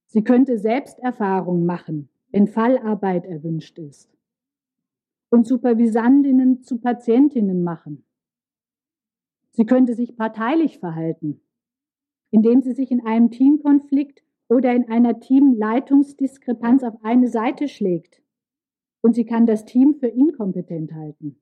Sie 0.08 0.24
könnte 0.24 0.58
Selbsterfahrung 0.58 1.66
machen, 1.66 2.10
wenn 2.32 2.48
Fallarbeit 2.48 3.26
erwünscht 3.26 3.78
ist. 3.80 4.10
Und 5.30 5.48
Supervisandinnen 5.48 6.64
zu 6.64 6.80
Patientinnen 6.80 7.64
machen. 7.64 8.04
Sie 9.52 9.66
könnte 9.66 9.94
sich 9.94 10.18
parteilich 10.18 10.80
verhalten, 10.80 11.42
indem 12.32 12.62
sie 12.62 12.74
sich 12.74 12.92
in 12.92 13.06
einem 13.06 13.32
Teamkonflikt 13.32 14.24
oder 14.50 14.74
in 14.74 14.90
einer 14.90 15.20
Teamleitungsdiskrepanz 15.20 16.84
auf 16.84 16.96
eine 17.04 17.30
Seite 17.30 17.68
schlägt 17.68 18.22
und 19.02 19.14
sie 19.14 19.26
kann 19.26 19.46
das 19.46 19.66
Team 19.66 19.96
für 19.96 20.08
inkompetent 20.08 20.94
halten, 20.94 21.42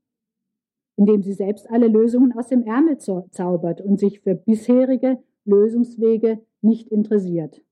indem 1.00 1.24
sie 1.24 1.32
selbst 1.32 1.72
alle 1.72 1.88
Lösungen 1.88 2.34
aus 2.34 2.48
dem 2.48 2.64
Ärmel 2.64 2.98
zaubert 2.98 3.80
und 3.80 4.02
sich 4.02 4.20
für 4.20 4.36
bisherige 4.36 5.24
Lösungswege 5.46 6.42
nicht 6.60 6.90
interessiert. 6.90 7.64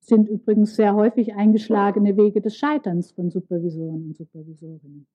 Sind 0.00 0.30
übrigens 0.30 0.74
sehr 0.74 0.94
häufig 0.94 1.34
eingeschlagene 1.34 2.16
Wege 2.16 2.40
des 2.40 2.56
Scheiterns 2.56 3.12
von 3.12 3.28
Supervisoren 3.28 4.06
und 4.06 4.16
Supervisorinnen. 4.16 5.06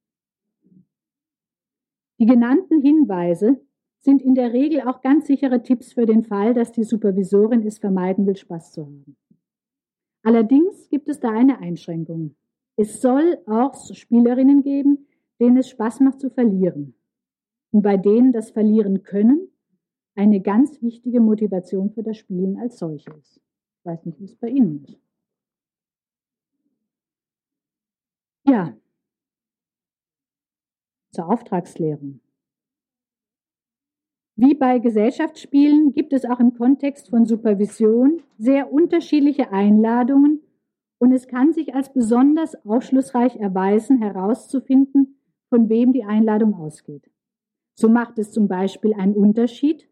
Die 2.19 2.27
genannten 2.27 2.81
Hinweise 2.81 3.61
sind 3.97 4.21
in 4.21 4.35
der 4.35 4.53
Regel 4.53 4.81
auch 4.81 5.01
ganz 5.01 5.25
sichere 5.25 5.63
Tipps 5.63 5.93
für 5.93 6.05
den 6.05 6.23
Fall, 6.23 6.53
dass 6.53 6.71
die 6.71 6.83
Supervisorin 6.83 7.65
es 7.65 7.79
vermeiden 7.79 8.27
will, 8.27 8.35
Spaß 8.35 8.73
zu 8.73 8.85
haben. 8.85 9.17
Allerdings 10.21 10.87
gibt 10.89 11.09
es 11.09 11.19
da 11.19 11.31
eine 11.31 11.57
Einschränkung. 11.61 12.35
Es 12.75 13.01
soll 13.01 13.39
auch 13.47 13.73
Spielerinnen 13.91 14.61
geben, 14.61 15.07
denen 15.39 15.57
es 15.57 15.69
Spaß 15.69 16.01
macht 16.01 16.19
zu 16.19 16.29
verlieren 16.29 16.93
und 17.77 17.83
bei 17.83 17.95
denen 17.95 18.31
das 18.31 18.49
Verlieren 18.49 19.03
können 19.03 19.51
eine 20.15 20.41
ganz 20.41 20.81
wichtige 20.81 21.19
Motivation 21.19 21.91
für 21.91 22.01
das 22.01 22.17
Spielen 22.17 22.57
als 22.57 22.79
solche 22.79 23.11
ist. 23.11 23.39
Ich 23.77 23.85
weiß 23.85 24.03
nicht, 24.07 24.19
wie 24.19 24.23
es 24.23 24.35
bei 24.35 24.47
Ihnen 24.47 24.83
ist. 24.83 24.99
Ja, 28.47 28.75
zur 31.11 31.29
Auftragsklärung. 31.29 32.19
Wie 34.37 34.55
bei 34.55 34.79
Gesellschaftsspielen 34.79 35.93
gibt 35.93 36.13
es 36.13 36.25
auch 36.25 36.39
im 36.39 36.55
Kontext 36.55 37.11
von 37.11 37.27
Supervision 37.27 38.23
sehr 38.39 38.73
unterschiedliche 38.73 39.51
Einladungen 39.51 40.41
und 40.97 41.11
es 41.11 41.27
kann 41.27 41.53
sich 41.53 41.75
als 41.75 41.93
besonders 41.93 42.55
aufschlussreich 42.65 43.35
erweisen, 43.35 43.99
herauszufinden, 43.99 45.19
von 45.49 45.69
wem 45.69 45.93
die 45.93 46.05
Einladung 46.05 46.55
ausgeht. 46.55 47.07
So 47.79 47.89
macht 47.89 48.17
es 48.17 48.31
zum 48.31 48.47
Beispiel 48.47 48.95
einen 48.95 49.13
Unterschied, 49.13 49.87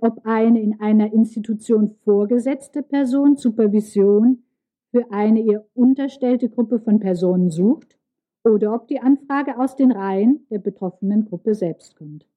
ob 0.00 0.24
eine 0.24 0.60
in 0.60 0.80
einer 0.80 1.12
Institution 1.12 1.96
vorgesetzte 2.04 2.84
Person 2.84 3.34
Supervision 3.34 4.44
für 4.92 5.10
eine 5.10 5.40
ihr 5.40 5.66
unterstellte 5.74 6.48
Gruppe 6.48 6.78
von 6.78 7.00
Personen 7.00 7.50
sucht 7.50 7.98
oder 8.44 8.72
ob 8.72 8.86
die 8.86 9.00
Anfrage 9.00 9.58
aus 9.58 9.74
den 9.74 9.90
Reihen 9.90 10.46
der 10.50 10.60
betroffenen 10.60 11.24
Gruppe 11.24 11.56
selbst 11.56 11.96
kommt. 11.96 12.28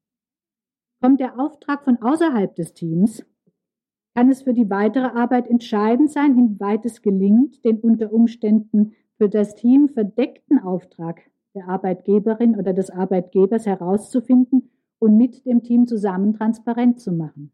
Kommt 1.03 1.19
der 1.19 1.39
Auftrag 1.39 1.83
von 1.83 2.01
außerhalb 2.01 2.55
des 2.55 2.73
Teams, 2.73 3.23
kann 4.15 4.31
es 4.31 4.41
für 4.41 4.55
die 4.55 4.71
weitere 4.71 5.05
Arbeit 5.05 5.47
entscheidend 5.47 6.09
sein, 6.09 6.35
inwieweit 6.35 6.83
es 6.85 7.03
gelingt, 7.03 7.63
den 7.63 7.79
unter 7.79 8.11
Umständen 8.11 8.93
für 9.17 9.29
das 9.29 9.53
Team 9.53 9.87
verdeckten 9.87 10.57
Auftrag 10.57 11.21
der 11.53 11.67
Arbeitgeberin 11.67 12.57
oder 12.57 12.73
des 12.73 12.89
Arbeitgebers 12.89 13.67
herauszufinden 13.67 14.71
und 14.99 15.17
mit 15.17 15.45
dem 15.45 15.63
Team 15.63 15.87
zusammen 15.87 16.33
transparent 16.33 16.99
zu 16.99 17.11
machen. 17.11 17.51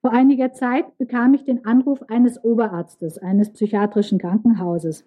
Vor 0.00 0.12
einiger 0.12 0.52
Zeit 0.52 0.98
bekam 0.98 1.32
ich 1.34 1.44
den 1.44 1.64
Anruf 1.64 2.02
eines 2.02 2.42
Oberarztes 2.44 3.18
eines 3.18 3.50
psychiatrischen 3.52 4.18
Krankenhauses. 4.18 5.06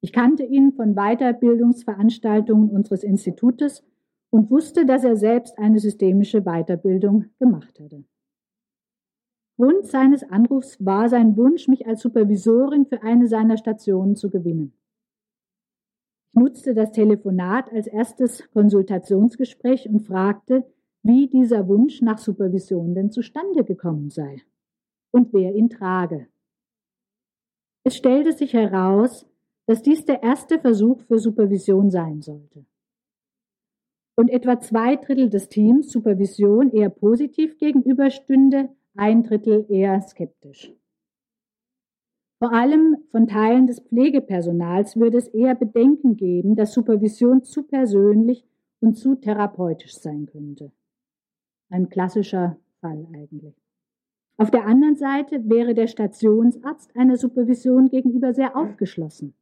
Ich 0.00 0.12
kannte 0.12 0.44
ihn 0.44 0.72
von 0.72 0.94
Weiterbildungsveranstaltungen 0.94 2.70
unseres 2.70 3.02
Institutes 3.02 3.84
und 4.30 4.50
wusste, 4.50 4.86
dass 4.86 5.04
er 5.04 5.16
selbst 5.16 5.58
eine 5.58 5.80
systemische 5.80 6.42
Weiterbildung 6.42 7.26
gemacht 7.38 7.80
hatte. 7.80 8.04
Grund 9.58 9.86
seines 9.86 10.22
Anrufs 10.22 10.82
war 10.84 11.08
sein 11.08 11.36
Wunsch, 11.36 11.66
mich 11.66 11.86
als 11.86 12.00
Supervisorin 12.00 12.86
für 12.86 13.02
eine 13.02 13.26
seiner 13.26 13.56
Stationen 13.56 14.14
zu 14.14 14.30
gewinnen. 14.30 14.72
Ich 16.32 16.40
nutzte 16.40 16.74
das 16.74 16.92
Telefonat 16.92 17.72
als 17.72 17.86
erstes 17.86 18.48
Konsultationsgespräch 18.52 19.88
und 19.88 20.00
fragte, 20.00 20.64
wie 21.02 21.28
dieser 21.28 21.68
Wunsch 21.68 22.02
nach 22.02 22.18
Supervision 22.18 22.94
denn 22.94 23.10
zustande 23.10 23.64
gekommen 23.64 24.10
sei 24.10 24.42
und 25.10 25.32
wer 25.32 25.54
ihn 25.54 25.70
trage. 25.70 26.28
Es 27.84 27.96
stellte 27.96 28.32
sich 28.32 28.52
heraus, 28.52 29.26
dass 29.66 29.82
dies 29.82 30.04
der 30.04 30.22
erste 30.22 30.58
Versuch 30.58 31.00
für 31.02 31.18
Supervision 31.18 31.90
sein 31.90 32.22
sollte. 32.22 32.66
Und 34.16 34.30
etwa 34.30 34.60
zwei 34.60 34.96
Drittel 34.96 35.30
des 35.30 35.48
Teams 35.48 35.90
Supervision 35.90 36.70
eher 36.70 36.90
positiv 36.90 37.56
gegenüberstünde, 37.58 38.70
ein 38.94 39.22
Drittel 39.22 39.64
eher 39.68 40.00
skeptisch. 40.02 40.74
Vor 42.38 42.52
allem 42.52 42.98
von 43.10 43.26
Teilen 43.26 43.66
des 43.66 43.80
Pflegepersonals 43.80 44.96
würde 44.96 45.18
es 45.18 45.26
eher 45.28 45.56
Bedenken 45.56 46.16
geben, 46.16 46.54
dass 46.54 46.72
Supervision 46.72 47.42
zu 47.42 47.64
persönlich 47.64 48.44
und 48.80 48.96
zu 48.96 49.16
therapeutisch 49.16 49.96
sein 49.96 50.26
könnte. 50.26 50.70
Ein 51.68 51.88
klassischer 51.88 52.56
Fall 52.80 53.06
eigentlich. 53.12 53.56
Auf 54.36 54.52
der 54.52 54.66
anderen 54.66 54.94
Seite 54.94 55.48
wäre 55.48 55.74
der 55.74 55.88
Stationsarzt 55.88 56.94
einer 56.94 57.16
Supervision 57.16 57.88
gegenüber 57.88 58.32
sehr 58.32 58.56
aufgeschlossen. 58.56 59.34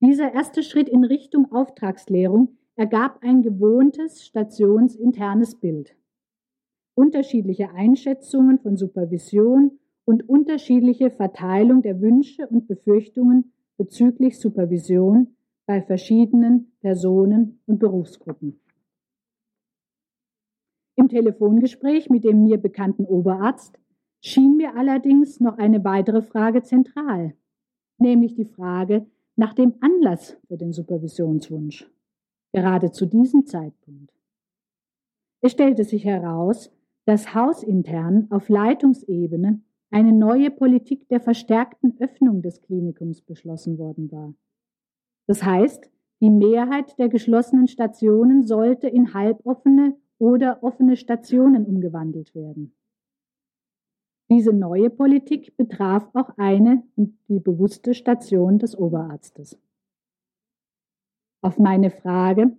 Dieser 0.00 0.34
erste 0.34 0.64
Schritt 0.64 0.88
in 0.88 1.04
Richtung 1.04 1.52
Auftragsklärung 1.52 2.58
ergab 2.74 3.22
ein 3.22 3.42
gewohntes 3.42 4.26
stationsinternes 4.26 5.54
Bild. 5.54 5.96
Unterschiedliche 6.96 7.70
Einschätzungen 7.70 8.58
von 8.58 8.76
Supervision 8.76 9.78
und 10.04 10.28
unterschiedliche 10.28 11.10
Verteilung 11.10 11.82
der 11.82 12.00
Wünsche 12.00 12.46
und 12.46 12.66
Befürchtungen 12.66 13.52
bezüglich 13.76 14.38
Supervision 14.38 15.36
bei 15.66 15.82
verschiedenen 15.82 16.72
Personen 16.80 17.60
und 17.66 17.78
Berufsgruppen. 17.78 18.60
Im 20.96 21.08
Telefongespräch 21.08 22.10
mit 22.10 22.24
dem 22.24 22.44
mir 22.44 22.58
bekannten 22.58 23.04
Oberarzt 23.04 23.78
schien 24.20 24.56
mir 24.56 24.76
allerdings 24.76 25.40
noch 25.40 25.58
eine 25.58 25.82
weitere 25.84 26.22
Frage 26.22 26.62
zentral, 26.62 27.34
nämlich 27.98 28.34
die 28.34 28.44
Frage 28.44 29.06
nach 29.36 29.54
dem 29.54 29.74
Anlass 29.80 30.36
für 30.46 30.56
den 30.56 30.72
Supervisionswunsch, 30.72 31.90
gerade 32.52 32.92
zu 32.92 33.06
diesem 33.06 33.46
Zeitpunkt. 33.46 34.12
Es 35.40 35.52
stellte 35.52 35.84
sich 35.84 36.04
heraus, 36.04 36.70
dass 37.06 37.34
hausintern 37.34 38.28
auf 38.30 38.48
Leitungsebene 38.48 39.60
eine 39.94 40.12
neue 40.12 40.50
Politik 40.50 41.08
der 41.08 41.20
verstärkten 41.20 41.96
Öffnung 42.00 42.42
des 42.42 42.60
Klinikums 42.62 43.22
beschlossen 43.22 43.78
worden 43.78 44.10
war. 44.10 44.34
Das 45.28 45.44
heißt, 45.44 45.88
die 46.20 46.30
Mehrheit 46.30 46.98
der 46.98 47.08
geschlossenen 47.08 47.68
Stationen 47.68 48.42
sollte 48.42 48.88
in 48.88 49.14
halboffene 49.14 49.96
oder 50.18 50.64
offene 50.64 50.96
Stationen 50.96 51.64
umgewandelt 51.64 52.34
werden. 52.34 52.74
Diese 54.28 54.52
neue 54.52 54.90
Politik 54.90 55.56
betraf 55.56 56.08
auch 56.12 56.36
eine 56.38 56.82
und 56.96 57.16
die 57.28 57.38
bewusste 57.38 57.94
Station 57.94 58.58
des 58.58 58.76
Oberarztes. 58.76 59.56
Auf 61.40 61.60
meine 61.60 61.90
Frage, 61.90 62.58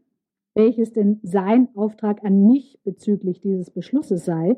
welches 0.53 0.93
denn 0.93 1.19
sein 1.21 1.67
Auftrag 1.75 2.23
an 2.23 2.47
mich 2.47 2.79
bezüglich 2.85 3.41
dieses 3.41 3.71
Beschlusses 3.71 4.23
sei, 4.23 4.55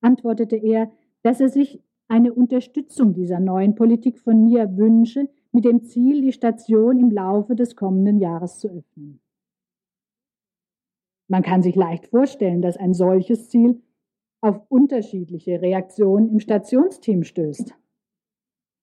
antwortete 0.00 0.56
er, 0.56 0.90
dass 1.22 1.40
er 1.40 1.48
sich 1.48 1.80
eine 2.08 2.32
Unterstützung 2.32 3.12
dieser 3.12 3.38
neuen 3.38 3.74
Politik 3.74 4.18
von 4.18 4.44
mir 4.44 4.76
wünsche, 4.76 5.28
mit 5.52 5.64
dem 5.64 5.84
Ziel, 5.84 6.22
die 6.22 6.32
Station 6.32 6.98
im 6.98 7.10
Laufe 7.10 7.54
des 7.54 7.76
kommenden 7.76 8.18
Jahres 8.18 8.58
zu 8.58 8.68
öffnen. 8.68 9.20
Man 11.28 11.42
kann 11.42 11.62
sich 11.62 11.76
leicht 11.76 12.06
vorstellen, 12.06 12.62
dass 12.62 12.78
ein 12.78 12.94
solches 12.94 13.50
Ziel 13.50 13.82
auf 14.40 14.60
unterschiedliche 14.68 15.60
Reaktionen 15.60 16.30
im 16.30 16.40
Stationsteam 16.40 17.24
stößt, 17.24 17.74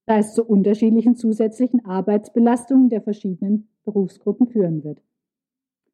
da 0.06 0.18
es 0.18 0.34
zu 0.36 0.44
unterschiedlichen 0.44 1.16
zusätzlichen 1.16 1.86
Arbeitsbelastungen 1.86 2.90
der 2.90 3.02
verschiedenen 3.02 3.70
Berufsgruppen 3.84 4.48
führen 4.48 4.84
wird. 4.84 5.02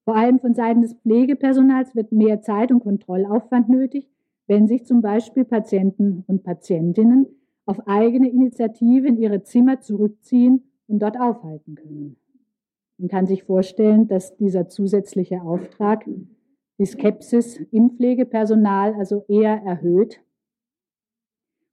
Vor 0.03 0.15
allem 0.15 0.39
von 0.39 0.53
Seiten 0.53 0.81
des 0.81 0.95
Pflegepersonals 0.95 1.95
wird 1.95 2.11
mehr 2.11 2.41
Zeit 2.41 2.71
und 2.71 2.81
Kontrollaufwand 2.81 3.69
nötig, 3.69 4.10
wenn 4.51 4.67
sich 4.67 4.85
zum 4.85 5.01
Beispiel 5.01 5.45
Patienten 5.45 6.25
und 6.27 6.43
Patientinnen 6.43 7.25
auf 7.65 7.87
eigene 7.87 8.29
Initiative 8.29 9.07
in 9.07 9.15
ihre 9.15 9.43
Zimmer 9.43 9.79
zurückziehen 9.79 10.69
und 10.87 10.99
dort 10.99 11.17
aufhalten 11.17 11.75
können. 11.75 12.17
Man 12.97 13.07
kann 13.07 13.27
sich 13.27 13.45
vorstellen, 13.45 14.09
dass 14.09 14.35
dieser 14.35 14.67
zusätzliche 14.67 15.41
Auftrag 15.41 16.03
die 16.77 16.85
Skepsis 16.85 17.61
im 17.71 17.91
Pflegepersonal 17.91 18.93
also 18.95 19.23
eher 19.29 19.55
erhöht. 19.63 20.21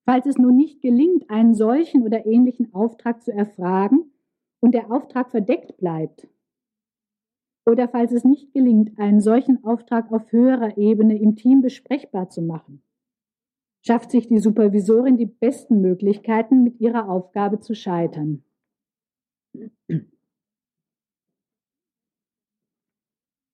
Falls 0.04 0.26
es 0.26 0.38
nun 0.38 0.54
nicht 0.54 0.80
gelingt, 0.80 1.28
einen 1.30 1.54
solchen 1.54 2.04
oder 2.04 2.26
ähnlichen 2.26 2.72
Auftrag 2.74 3.24
zu 3.24 3.32
erfragen 3.32 4.12
und 4.60 4.72
der 4.72 4.92
Auftrag 4.92 5.32
verdeckt 5.32 5.78
bleibt, 5.78 6.28
oder 7.68 7.86
falls 7.86 8.12
es 8.12 8.24
nicht 8.24 8.52
gelingt, 8.54 8.98
einen 8.98 9.20
solchen 9.20 9.62
Auftrag 9.62 10.10
auf 10.10 10.32
höherer 10.32 10.78
Ebene 10.78 11.18
im 11.18 11.36
Team 11.36 11.60
besprechbar 11.60 12.30
zu 12.30 12.40
machen, 12.40 12.82
schafft 13.86 14.10
sich 14.10 14.26
die 14.26 14.38
Supervisorin 14.38 15.18
die 15.18 15.26
besten 15.26 15.82
Möglichkeiten, 15.82 16.64
mit 16.64 16.80
ihrer 16.80 17.10
Aufgabe 17.10 17.60
zu 17.60 17.74
scheitern. 17.74 18.42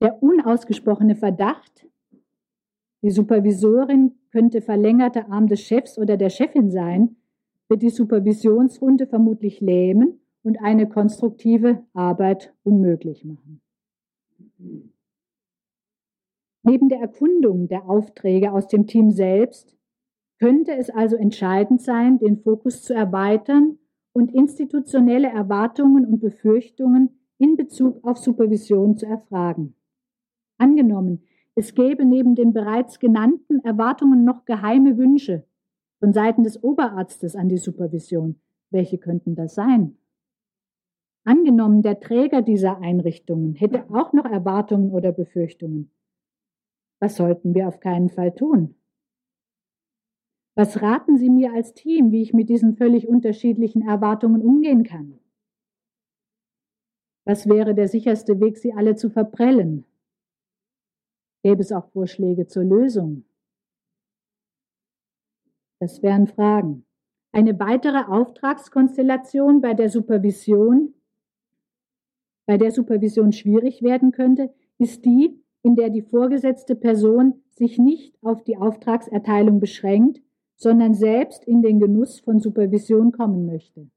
Der 0.01 0.23
unausgesprochene 0.23 1.17
Verdacht, 1.17 1.87
die 3.03 3.11
Supervisorin 3.11 4.13
könnte 4.31 4.63
verlängerter 4.63 5.29
Arm 5.31 5.49
des 5.49 5.61
Chefs 5.63 5.99
oder 5.99 6.17
der 6.17 6.31
Chefin 6.31 6.71
sein, 6.71 7.17
wird 7.69 7.83
die 7.83 7.91
Supervisionsrunde 7.91 9.07
vermutlich 9.07 9.61
lähmen 9.61 10.21
und 10.43 10.61
eine 10.63 10.89
konstruktive 10.89 11.85
Arbeit 11.95 12.55
unmöglich 12.63 13.25
machen. 13.25 13.64
Neben 16.63 16.89
der 16.89 17.01
Erkundung 17.01 17.69
der 17.69 17.89
Aufträge 17.89 18.53
aus 18.53 18.69
dem 18.69 18.87
Team 18.87 19.11
selbst 19.11 19.77
könnte 20.39 20.75
es 20.75 20.91
also 20.91 21.17
entscheidend 21.17 21.83
sein, 21.83 22.19
den 22.19 22.39
Fokus 22.39 22.83
zu 22.83 22.95
erweitern 22.95 23.79
und 24.13 24.33
institutionelle 24.33 25.29
Erwartungen 25.29 26.07
und 26.07 26.21
Befürchtungen 26.21 27.21
in 27.39 27.57
Bezug 27.57 28.03
auf 28.05 28.19
Supervision 28.19 28.97
zu 28.97 29.07
erfragen. 29.07 29.75
Angenommen, 30.59 31.23
es 31.55 31.75
gäbe 31.75 32.05
neben 32.05 32.35
den 32.35 32.53
bereits 32.53 32.99
genannten 32.99 33.61
Erwartungen 33.61 34.25
noch 34.25 34.45
geheime 34.45 34.97
Wünsche 34.97 35.45
von 36.01 36.13
Seiten 36.13 36.43
des 36.43 36.63
Oberarztes 36.63 37.37
an 37.37 37.49
die 37.49 37.59
Supervision. 37.59 38.41
Welche 38.71 38.99
könnten 38.99 39.35
das 39.35 39.55
sein? 39.55 39.97
Angenommen, 41.25 41.83
der 41.83 42.01
Träger 42.01 42.43
dieser 42.43 42.79
Einrichtungen 42.79 43.55
hätte 43.55 43.85
auch 43.91 44.13
noch 44.13 44.27
Erwartungen 44.27 44.91
oder 44.91 45.11
Befürchtungen. 45.11 45.91
Was 47.01 47.17
sollten 47.17 47.55
wir 47.55 47.67
auf 47.67 47.81
keinen 47.81 48.11
Fall 48.11 48.35
tun? 48.35 48.75
Was 50.55 50.83
raten 50.83 51.17
Sie 51.17 51.31
mir 51.31 51.53
als 51.53 51.75
Team, 51.75 52.13
wie 52.13 52.23
ich 52.23 52.33
mit 52.33 52.49
diesen 52.49 52.77
völlig 52.77 53.09
unterschiedlichen 53.09 53.83
Erwartungen 53.83 54.43
umgehen 54.43 54.85
kann? 54.85 55.19
Was 57.25 57.49
wäre 57.49 57.75
der 57.75 57.89
sicherste 57.89 58.39
Weg, 58.39 58.59
sie 58.59 58.75
alle 58.75 58.95
zu 58.95 59.09
verprellen? 59.09 59.85
Gäbe 61.43 61.63
es 61.63 61.73
auch 61.73 61.89
Vorschläge 61.89 62.47
zur 62.47 62.65
Lösung? 62.65 63.25
Das 65.81 66.03
wären 66.03 66.27
Fragen. 66.27 66.85
Eine 67.33 67.59
weitere 67.59 68.05
Auftragskonstellation 68.05 69.61
bei 69.61 69.75
der 69.75 69.89
Supervision, 69.89 70.95
bei 72.47 72.59
der 72.59 72.71
Supervision 72.71 73.33
schwierig 73.33 73.83
werden 73.83 74.13
könnte, 74.13 74.53
ist 74.79 75.05
die, 75.05 75.41
in 75.63 75.77
der 75.77 75.91
die 75.91 76.03
vorgesetzte 76.03 76.75
Person 76.75 77.43
sich 77.51 77.79
nicht 77.79 78.17
auf 78.23 78.45
die 78.45 78.57
Auftragserteilung 78.57 79.61
beschränkt, 79.61 80.21
sondern 80.57 80.95
selbst 80.95 81.45
in 81.45 81.63
den 81.63 81.81
Genuss 81.81 82.21
von 82.21 82.41
Supervision 82.41 83.13
kommen 83.13 83.47
möchte. 83.47 83.89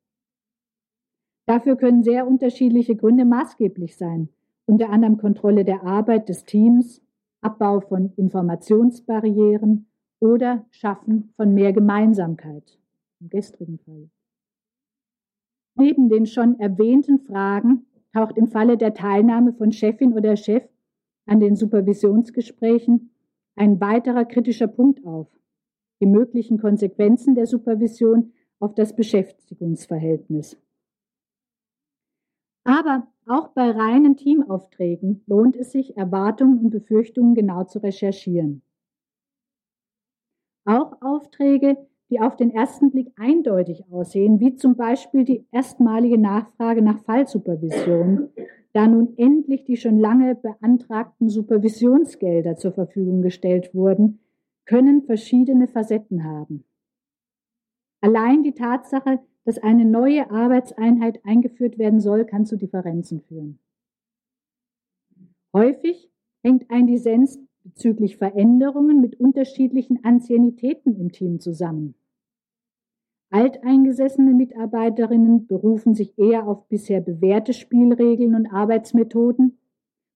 Dafür 1.45 1.75
können 1.75 2.03
sehr 2.03 2.27
unterschiedliche 2.27 2.95
Gründe 2.95 3.25
maßgeblich 3.25 3.97
sein, 3.97 4.29
unter 4.65 4.89
anderem 4.89 5.17
Kontrolle 5.17 5.63
der 5.63 5.83
Arbeit 5.83 6.29
des 6.29 6.43
Teams, 6.45 7.01
Abbau 7.41 7.79
von 7.79 8.11
Informationsbarrieren 8.17 9.87
oder 10.19 10.65
Schaffen 10.71 11.33
von 11.35 11.53
mehr 11.53 11.71
Gemeinsamkeit 11.73 12.77
im 13.19 13.29
gestrigen 13.29 13.79
Fall. 13.79 14.09
Neben 15.75 16.09
den 16.09 16.25
schon 16.25 16.59
erwähnten 16.59 17.19
Fragen 17.19 17.85
taucht 18.18 18.36
im 18.36 18.47
Falle 18.47 18.78
der 18.78 18.95
Teilnahme 18.95 19.53
von 19.53 19.72
Chefin 19.72 20.13
oder 20.13 20.36
Chef 20.36 20.68
an 21.28 21.39
den 21.39 21.55
Supervisionsgesprächen 21.55 23.11
ein 23.55 23.80
weiterer 23.80 24.26
kritischer 24.26 24.65
Punkt 24.65 25.05
auf, 25.05 25.28
die 26.01 26.07
möglichen 26.07 26.57
Konsequenzen 26.57 27.36
der 27.36 27.45
Supervision 27.45 28.34
auf 28.59 28.74
das 28.74 28.95
Beschäftigungsverhältnis. 28.95 30.57
Aber 32.63 33.07
auch 33.28 33.49
bei 33.49 33.70
reinen 33.70 34.18
Teamaufträgen 34.18 35.24
lohnt 35.28 35.55
es 35.55 35.72
sich, 35.72 35.95
Erwartungen 35.95 36.57
und 36.57 36.70
Befürchtungen 36.72 37.36
genau 37.36 37.65
zu 37.65 37.78
recherchieren. 37.80 38.63
Auch 40.65 41.01
Aufträge, 41.01 41.78
die 42.09 42.19
auf 42.21 42.35
den 42.35 42.51
ersten 42.51 42.91
Blick 42.91 43.11
eindeutig 43.17 43.83
aussehen, 43.91 44.39
wie 44.39 44.55
zum 44.55 44.75
Beispiel 44.75 45.25
die 45.25 45.45
erstmalige 45.51 46.17
Nachfrage 46.17 46.81
nach 46.81 46.99
Fallsupervision, 46.99 48.29
da 48.73 48.87
nun 48.87 49.17
endlich 49.17 49.65
die 49.65 49.77
schon 49.77 49.97
lange 49.97 50.35
beantragten 50.35 51.29
Supervisionsgelder 51.29 52.55
zur 52.55 52.71
Verfügung 52.71 53.21
gestellt 53.21 53.73
wurden, 53.73 54.19
können 54.65 55.03
verschiedene 55.03 55.67
Facetten 55.67 56.23
haben. 56.23 56.63
Allein 58.01 58.43
die 58.43 58.53
Tatsache, 58.53 59.19
dass 59.43 59.57
eine 59.57 59.85
neue 59.85 60.29
Arbeitseinheit 60.29 61.25
eingeführt 61.25 61.77
werden 61.77 61.99
soll, 61.99 62.25
kann 62.25 62.45
zu 62.45 62.57
Differenzen 62.57 63.21
führen. 63.21 63.59
Häufig 65.53 66.11
hängt 66.43 66.69
ein 66.69 66.87
Dissens 66.87 67.39
bezüglich 67.68 68.18
Veränderungen 68.18 69.01
mit 69.01 69.20
unterschiedlichen 69.20 70.03
Anzianitäten 70.03 70.95
im 70.95 71.11
Team 71.11 71.39
zusammen. 71.39 71.95
Alteingesessene 73.30 74.34
Mitarbeiterinnen 74.34 75.47
berufen 75.47 75.93
sich 75.93 76.18
eher 76.18 76.47
auf 76.47 76.68
bisher 76.70 77.01
bewährte 77.01 77.51
Spielregeln 77.51 78.36
und 78.36 78.47
Arbeitsmethoden, 78.47 79.57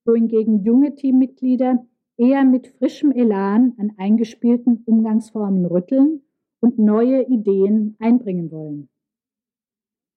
wohingegen 0.06 0.64
junge 0.64 0.96
Teammitglieder 0.96 1.86
eher 2.18 2.46
mit 2.46 2.68
frischem 2.68 3.12
Elan 3.12 3.74
an 3.78 3.92
eingespielten 3.98 4.84
Umgangsformen 4.86 5.66
rütteln 5.66 6.22
und 6.62 6.80
neue 6.80 7.24
Ideen 7.24 7.98
einbringen 8.00 8.50
wollen. 8.52 8.88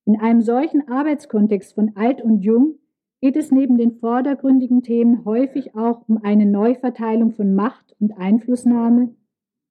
In 0.05 0.21
einem 0.21 0.43
solchen 0.43 0.87
Arbeitskontext 0.87 1.75
von 1.75 1.97
alt 1.97 2.23
und 2.23 2.41
jung 2.41 2.79
geht 3.25 3.37
es 3.37 3.51
neben 3.51 3.79
den 3.79 3.93
vordergründigen 3.93 4.83
Themen 4.83 5.25
häufig 5.25 5.75
auch 5.75 6.07
um 6.11 6.23
eine 6.23 6.45
Neuverteilung 6.45 7.33
von 7.33 7.55
Macht 7.55 7.97
und 7.99 8.13
Einflussnahme 8.19 9.15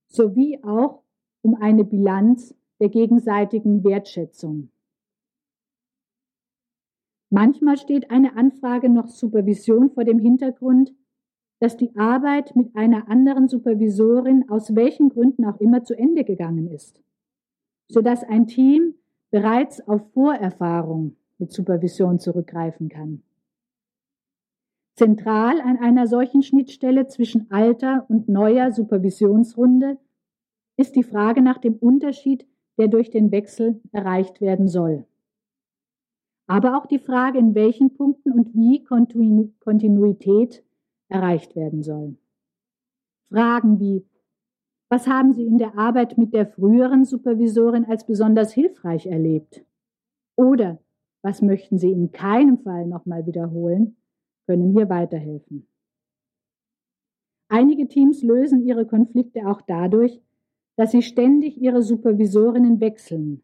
sowie 0.08 0.58
auch 0.64 1.04
um 1.44 1.54
eine 1.62 1.84
Bilanz 1.84 2.56
der 2.80 2.90
gegenseitigen 2.90 3.84
Wertschätzung. 3.84 4.72
Manchmal 7.30 7.78
steht 7.78 8.10
eine 8.10 8.36
Anfrage 8.36 8.90
noch 8.90 9.08
Supervision 9.08 9.92
vor 9.92 10.04
dem 10.04 10.18
Hintergrund, 10.18 10.96
dass 11.60 11.78
die 11.78 11.96
Arbeit 11.96 12.56
mit 12.56 12.76
einer 12.76 13.08
anderen 13.08 13.48
Supervisorin 13.48 14.50
aus 14.50 14.76
welchen 14.76 15.10
Gründen 15.10 15.46
auch 15.46 15.60
immer 15.60 15.84
zu 15.84 15.94
Ende 15.94 16.24
gegangen 16.24 16.72
ist, 16.72 17.04
sodass 17.88 18.24
ein 18.24 18.48
Team 18.48 18.96
bereits 19.30 19.88
auf 19.88 20.02
Vorerfahrung 20.14 21.18
mit 21.38 21.52
Supervision 21.52 22.18
zurückgreifen 22.18 22.90
kann. 22.90 23.22
Zentral 24.96 25.60
an 25.62 25.78
einer 25.78 26.08
solchen 26.08 26.44
Schnittstelle 26.44 27.08
zwischen 27.08 27.50
alter 27.52 28.06
und 28.10 28.30
neuer 28.30 28.72
Supervisionsrunde 28.72 29.98
ist 30.78 30.96
die 30.96 31.04
Frage 31.04 31.42
nach 31.42 31.58
dem 31.58 31.76
Unterschied 31.76 32.48
der 32.78 32.88
durch 32.88 33.12
den 33.12 33.32
Wechsel 33.32 33.82
erreicht 33.92 34.42
werden 34.42 34.68
soll. 34.68 35.06
Aber 36.48 36.78
auch 36.78 36.86
die 36.86 37.00
Frage, 37.00 37.40
in 37.40 37.56
welchen 37.56 37.96
Punkten 37.96 38.32
und 38.32 38.54
wie 38.54 38.84
Kontinuität 38.84 40.64
erreicht 41.08 41.56
werden 41.56 41.84
soll. 41.84 42.18
Fragen 43.30 43.80
wie, 43.80 44.06
was 44.90 45.08
haben 45.08 45.34
Sie 45.34 45.46
in 45.46 45.58
der 45.58 45.78
Arbeit 45.78 46.18
mit 46.18 46.34
der 46.34 46.46
früheren 46.46 47.06
Supervisorin 47.06 47.86
als 47.86 48.06
besonders 48.06 48.54
hilfreich 48.54 49.08
erlebt? 49.08 49.64
Oder 50.36 50.80
was 51.22 51.42
möchten 51.42 51.78
Sie 51.78 51.92
in 51.92 52.12
keinem 52.12 52.58
Fall 52.60 52.86
nochmal 52.86 53.26
wiederholen, 53.26 53.96
können 54.46 54.74
hier 54.74 54.90
weiterhelfen. 54.90 55.68
Einige 57.50 57.88
Teams 57.88 58.24
lösen 58.24 58.66
ihre 58.66 58.86
Konflikte 58.86 59.48
auch 59.48 59.62
dadurch, 59.62 60.20
dass 60.76 60.92
sie 60.92 61.04
ständig 61.04 61.62
ihre 61.62 61.84
Supervisorinnen 61.84 62.80
wechseln, 62.80 63.44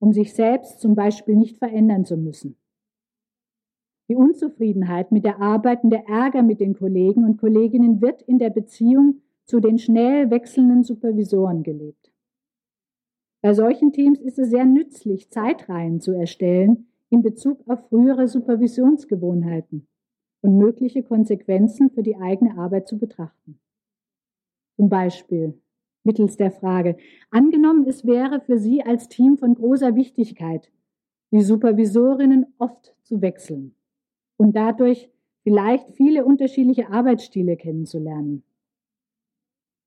um 0.00 0.12
sich 0.12 0.34
selbst 0.34 0.80
zum 0.80 0.94
Beispiel 0.94 1.36
nicht 1.36 1.58
verändern 1.58 2.04
zu 2.04 2.16
müssen. 2.16 2.56
Die 4.08 4.16
Unzufriedenheit 4.16 5.12
mit 5.12 5.24
der 5.24 5.40
Arbeit 5.40 5.84
und 5.84 5.90
der 5.90 6.08
Ärger 6.08 6.42
mit 6.42 6.60
den 6.60 6.74
Kollegen 6.74 7.24
und 7.24 7.38
Kolleginnen 7.38 8.00
wird 8.00 8.22
in 8.22 8.38
der 8.38 8.50
Beziehung 8.50 9.22
zu 9.44 9.60
den 9.60 9.78
schnell 9.78 10.30
wechselnden 10.30 10.82
Supervisoren 10.82 11.62
gelebt. 11.62 12.12
Bei 13.42 13.54
solchen 13.54 13.92
Teams 13.92 14.20
ist 14.20 14.38
es 14.38 14.50
sehr 14.50 14.64
nützlich, 14.64 15.30
Zeitreihen 15.30 16.00
zu 16.00 16.12
erstellen 16.12 16.88
in 17.10 17.22
Bezug 17.22 17.62
auf 17.68 17.88
frühere 17.88 18.26
Supervisionsgewohnheiten 18.26 19.86
und 20.46 20.58
mögliche 20.58 21.02
Konsequenzen 21.02 21.90
für 21.90 22.04
die 22.04 22.16
eigene 22.16 22.56
Arbeit 22.56 22.86
zu 22.86 22.98
betrachten. 22.98 23.58
Zum 24.76 24.88
Beispiel 24.88 25.60
mittels 26.04 26.36
der 26.36 26.52
Frage, 26.52 26.96
angenommen, 27.30 27.84
es 27.88 28.06
wäre 28.06 28.40
für 28.40 28.56
Sie 28.56 28.80
als 28.80 29.08
Team 29.08 29.38
von 29.38 29.56
großer 29.56 29.96
Wichtigkeit, 29.96 30.70
die 31.32 31.40
Supervisorinnen 31.40 32.46
oft 32.58 32.94
zu 33.02 33.20
wechseln 33.20 33.74
und 34.36 34.54
dadurch 34.54 35.10
vielleicht 35.42 35.90
viele 35.96 36.24
unterschiedliche 36.24 36.90
Arbeitsstile 36.90 37.56
kennenzulernen. 37.56 38.44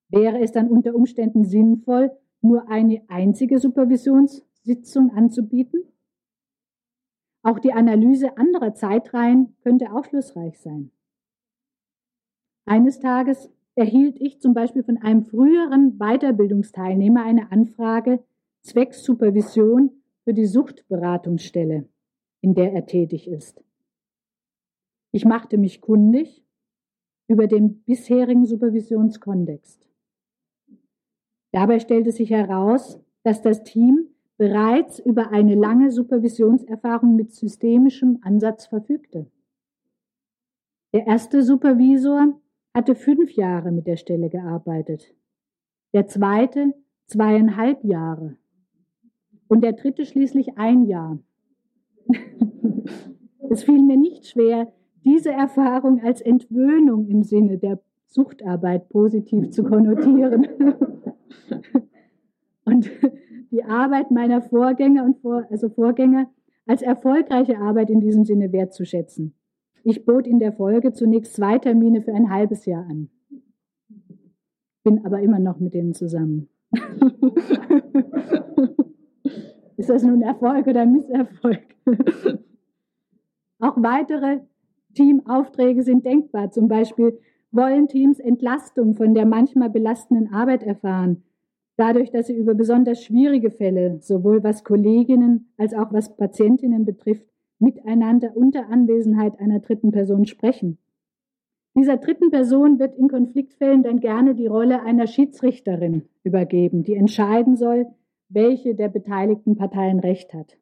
Wäre 0.09 0.41
es 0.41 0.51
dann 0.51 0.69
unter 0.69 0.93
Umständen 0.93 1.45
sinnvoll, 1.45 2.11
nur 2.41 2.67
eine 2.67 3.01
einzige 3.07 3.59
Supervisionssitzung 3.59 5.11
anzubieten? 5.11 5.83
Auch 7.41 7.59
die 7.59 7.73
Analyse 7.73 8.37
anderer 8.37 8.73
Zeitreihen 8.73 9.55
könnte 9.61 9.91
aufschlussreich 9.91 10.59
sein. 10.59 10.91
Eines 12.65 12.99
Tages 12.99 13.49
erhielt 13.75 14.19
ich 14.19 14.41
zum 14.41 14.53
Beispiel 14.53 14.83
von 14.83 14.97
einem 14.97 15.23
früheren 15.23 15.97
Weiterbildungsteilnehmer 15.97 17.23
eine 17.23 17.51
Anfrage 17.51 18.23
zwecks 18.61 19.03
Supervision 19.03 19.91
für 20.23 20.33
die 20.33 20.45
Suchtberatungsstelle, 20.45 21.87
in 22.41 22.55
der 22.55 22.73
er 22.73 22.85
tätig 22.85 23.27
ist. 23.27 23.63
Ich 25.11 25.25
machte 25.25 25.57
mich 25.57 25.81
kundig 25.81 26.45
über 27.27 27.47
den 27.47 27.81
bisherigen 27.83 28.45
Supervisionskontext. 28.45 29.87
Dabei 31.51 31.79
stellte 31.79 32.11
sich 32.11 32.29
heraus, 32.29 32.99
dass 33.23 33.41
das 33.41 33.63
Team 33.63 34.09
bereits 34.39 34.99
über 34.99 35.31
eine 35.31 35.53
lange 35.53 35.91
Supervisionserfahrung 35.91 37.17
mit 37.17 37.33
systemischem 37.33 38.19
Ansatz 38.21 38.67
verfügte. 38.67 39.27
Der 40.93 41.05
erste 41.05 41.43
Supervisor 41.43 42.39
hatte 42.73 42.95
fünf 42.95 43.33
Jahre 43.33 43.71
mit 43.71 43.85
der 43.85 43.97
Stelle 43.97 44.29
gearbeitet, 44.29 45.13
der 45.93 46.07
zweite 46.07 46.73
zweieinhalb 47.07 47.83
Jahre 47.83 48.37
und 49.49 49.61
der 49.61 49.73
dritte 49.73 50.05
schließlich 50.05 50.57
ein 50.57 50.85
Jahr. 50.85 51.19
es 53.49 53.63
fiel 53.63 53.81
mir 53.81 53.97
nicht 53.97 54.25
schwer, 54.25 54.71
diese 55.03 55.33
Erfahrung 55.33 56.01
als 56.01 56.21
Entwöhnung 56.21 57.07
im 57.07 57.23
Sinne 57.23 57.57
der 57.57 57.81
Suchtarbeit 58.07 58.87
positiv 58.87 59.49
zu 59.49 59.65
konnotieren. 59.65 60.47
und 62.63 62.89
die 63.51 63.63
Arbeit 63.63 64.11
meiner 64.11 64.41
Vorgänger 64.41 65.03
und 65.03 65.17
Vor 65.21 65.45
also 65.49 65.69
Vorgänger 65.69 66.29
als 66.65 66.81
erfolgreiche 66.81 67.57
Arbeit 67.57 67.89
in 67.89 67.99
diesem 67.99 68.25
Sinne 68.25 68.51
wertzuschätzen. 68.51 69.33
Ich 69.83 70.05
bot 70.05 70.27
in 70.27 70.39
der 70.39 70.53
Folge 70.53 70.93
zunächst 70.93 71.33
zwei 71.33 71.57
Termine 71.57 72.01
für 72.01 72.13
ein 72.13 72.29
halbes 72.29 72.65
Jahr 72.65 72.85
an. 72.87 73.09
Bin 74.83 75.05
aber 75.05 75.19
immer 75.21 75.39
noch 75.39 75.59
mit 75.59 75.73
denen 75.73 75.93
zusammen. 75.93 76.49
Ist 79.77 79.89
das 79.89 80.03
nun 80.03 80.21
Erfolg 80.21 80.67
oder 80.67 80.85
Misserfolg? 80.85 81.63
Auch 83.59 83.75
weitere 83.77 84.41
Teamaufträge 84.93 85.83
sind 85.83 86.05
denkbar. 86.05 86.51
Zum 86.51 86.67
Beispiel 86.67 87.17
wollen 87.51 87.87
Teams 87.87 88.19
Entlastung 88.19 88.93
von 88.95 89.13
der 89.13 89.25
manchmal 89.25 89.69
belastenden 89.69 90.33
Arbeit 90.33 90.63
erfahren, 90.63 91.23
dadurch, 91.79 92.11
dass 92.11 92.27
sie 92.27 92.35
über 92.35 92.53
besonders 92.53 93.03
schwierige 93.03 93.51
Fälle, 93.51 93.99
sowohl 94.01 94.43
was 94.43 94.63
Kolleginnen 94.63 95.49
als 95.57 95.73
auch 95.73 95.93
was 95.93 96.15
Patientinnen 96.17 96.85
betrifft, 96.85 97.25
miteinander 97.59 98.35
unter 98.35 98.69
Anwesenheit 98.69 99.39
einer 99.39 99.59
dritten 99.59 99.91
Person 99.91 100.25
sprechen. 100.25 100.77
Dieser 101.77 101.97
dritten 101.97 102.31
Person 102.31 102.79
wird 102.79 102.95
in 102.97 103.07
Konfliktfällen 103.07 103.83
dann 103.83 103.99
gerne 103.99 104.35
die 104.35 104.47
Rolle 104.47 104.81
einer 104.81 105.07
Schiedsrichterin 105.07 106.03
übergeben, 106.23 106.83
die 106.83 106.95
entscheiden 106.95 107.55
soll, 107.55 107.87
welche 108.27 108.75
der 108.75 108.89
beteiligten 108.89 109.55
Parteien 109.55 109.99
Recht 109.99 110.33
hat. 110.33 110.57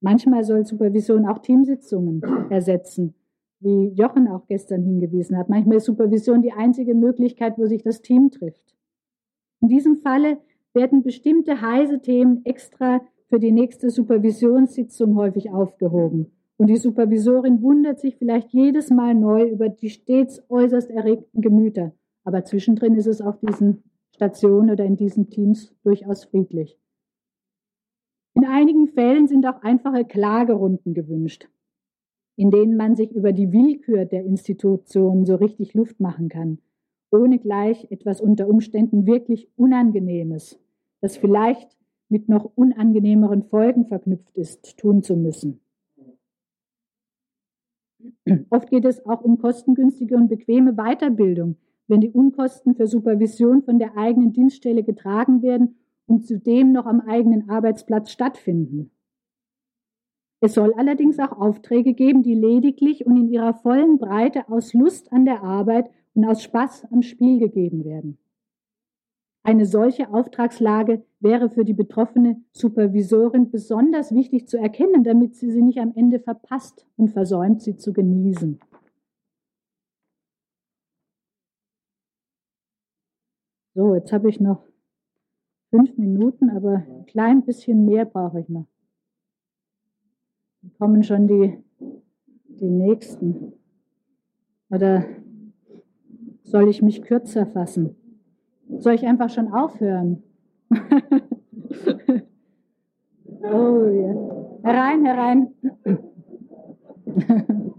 Manchmal 0.00 0.44
soll 0.44 0.66
Supervision 0.66 1.26
auch 1.26 1.38
Teamsitzungen 1.38 2.22
ersetzen, 2.50 3.14
wie 3.60 3.88
Jochen 3.88 4.28
auch 4.28 4.46
gestern 4.46 4.82
hingewiesen 4.82 5.36
hat. 5.36 5.48
Manchmal 5.48 5.78
ist 5.78 5.84
Supervision 5.86 6.42
die 6.42 6.52
einzige 6.52 6.94
Möglichkeit, 6.94 7.56
wo 7.56 7.66
sich 7.66 7.82
das 7.82 8.02
Team 8.02 8.30
trifft. 8.30 8.75
In 9.60 9.68
diesem 9.68 9.96
Falle 9.98 10.38
werden 10.74 11.02
bestimmte 11.02 11.60
heiße 11.60 12.00
Themen 12.02 12.44
extra 12.44 13.00
für 13.28 13.40
die 13.40 13.52
nächste 13.52 13.90
Supervisionssitzung 13.90 15.16
häufig 15.16 15.50
aufgehoben 15.50 16.32
Und 16.58 16.68
die 16.68 16.76
Supervisorin 16.76 17.60
wundert 17.62 18.00
sich 18.00 18.16
vielleicht 18.16 18.52
jedes 18.52 18.90
Mal 18.90 19.14
neu 19.14 19.48
über 19.48 19.68
die 19.68 19.90
stets 19.90 20.42
äußerst 20.48 20.90
erregten 20.90 21.42
Gemüter. 21.42 21.92
Aber 22.24 22.44
zwischendrin 22.44 22.94
ist 22.94 23.06
es 23.06 23.20
auf 23.20 23.38
diesen 23.40 23.82
Stationen 24.14 24.70
oder 24.70 24.84
in 24.84 24.96
diesen 24.96 25.28
Teams 25.28 25.74
durchaus 25.82 26.24
friedlich. 26.24 26.78
In 28.34 28.44
einigen 28.44 28.88
Fällen 28.88 29.26
sind 29.26 29.46
auch 29.46 29.62
einfache 29.62 30.04
Klagerunden 30.04 30.94
gewünscht, 30.94 31.48
in 32.36 32.50
denen 32.50 32.76
man 32.76 32.96
sich 32.96 33.12
über 33.12 33.32
die 33.32 33.52
Willkür 33.52 34.04
der 34.04 34.24
Institutionen 34.24 35.24
so 35.24 35.36
richtig 35.36 35.74
Luft 35.74 36.00
machen 36.00 36.28
kann, 36.28 36.58
ohne 37.10 37.38
gleich 37.38 37.90
etwas 37.90 38.20
unter 38.20 38.48
Umständen 38.48 39.06
wirklich 39.06 39.48
Unangenehmes, 39.56 40.58
das 41.00 41.16
vielleicht 41.16 41.76
mit 42.08 42.28
noch 42.28 42.50
unangenehmeren 42.54 43.42
Folgen 43.42 43.86
verknüpft 43.86 44.36
ist, 44.36 44.78
tun 44.78 45.02
zu 45.02 45.16
müssen. 45.16 45.60
Oft 48.50 48.70
geht 48.70 48.84
es 48.84 49.04
auch 49.06 49.22
um 49.22 49.38
kostengünstige 49.38 50.16
und 50.16 50.28
bequeme 50.28 50.74
Weiterbildung, 50.74 51.56
wenn 51.88 52.00
die 52.00 52.10
Unkosten 52.10 52.74
für 52.74 52.86
Supervision 52.86 53.62
von 53.62 53.78
der 53.78 53.96
eigenen 53.96 54.32
Dienststelle 54.32 54.82
getragen 54.82 55.42
werden 55.42 55.76
und 56.06 56.26
zudem 56.26 56.72
noch 56.72 56.86
am 56.86 57.00
eigenen 57.00 57.48
Arbeitsplatz 57.48 58.10
stattfinden. 58.10 58.90
Es 60.40 60.54
soll 60.54 60.74
allerdings 60.74 61.18
auch 61.18 61.32
Aufträge 61.32 61.94
geben, 61.94 62.22
die 62.22 62.34
lediglich 62.34 63.06
und 63.06 63.16
in 63.16 63.28
ihrer 63.28 63.54
vollen 63.54 63.98
Breite 63.98 64.48
aus 64.48 64.74
Lust 64.74 65.12
an 65.12 65.24
der 65.24 65.42
Arbeit 65.42 65.90
und 66.16 66.24
aus 66.24 66.42
Spaß 66.42 66.86
am 66.90 67.02
Spiel 67.02 67.38
gegeben 67.38 67.84
werden. 67.84 68.18
Eine 69.42 69.66
solche 69.66 70.12
Auftragslage 70.12 71.04
wäre 71.20 71.50
für 71.50 71.64
die 71.64 71.74
betroffene 71.74 72.42
Supervisorin 72.52 73.50
besonders 73.50 74.12
wichtig 74.12 74.48
zu 74.48 74.56
erkennen, 74.56 75.04
damit 75.04 75.36
sie 75.36 75.52
sie 75.52 75.62
nicht 75.62 75.78
am 75.78 75.92
Ende 75.94 76.18
verpasst 76.18 76.84
und 76.96 77.10
versäumt, 77.10 77.62
sie 77.62 77.76
zu 77.76 77.92
genießen. 77.92 78.58
So, 83.74 83.94
jetzt 83.94 84.12
habe 84.12 84.30
ich 84.30 84.40
noch 84.40 84.64
fünf 85.70 85.96
Minuten, 85.98 86.48
aber 86.50 86.84
ein 86.88 87.06
klein 87.06 87.44
bisschen 87.44 87.84
mehr 87.84 88.06
brauche 88.06 88.40
ich 88.40 88.48
noch. 88.48 88.66
Dann 90.62 90.72
kommen 90.78 91.02
schon 91.04 91.28
die, 91.28 91.62
die 92.48 92.70
nächsten. 92.70 93.52
Oder 94.70 95.04
soll 96.46 96.68
ich 96.68 96.80
mich 96.82 97.02
kürzer 97.02 97.44
fassen? 97.46 97.96
Soll 98.78 98.94
ich 98.94 99.06
einfach 99.06 99.30
schon 99.30 99.52
aufhören? 99.52 100.22
oh 103.42 103.86
ja. 103.86 104.14
Herein, 104.62 105.04
herein. 105.04 105.48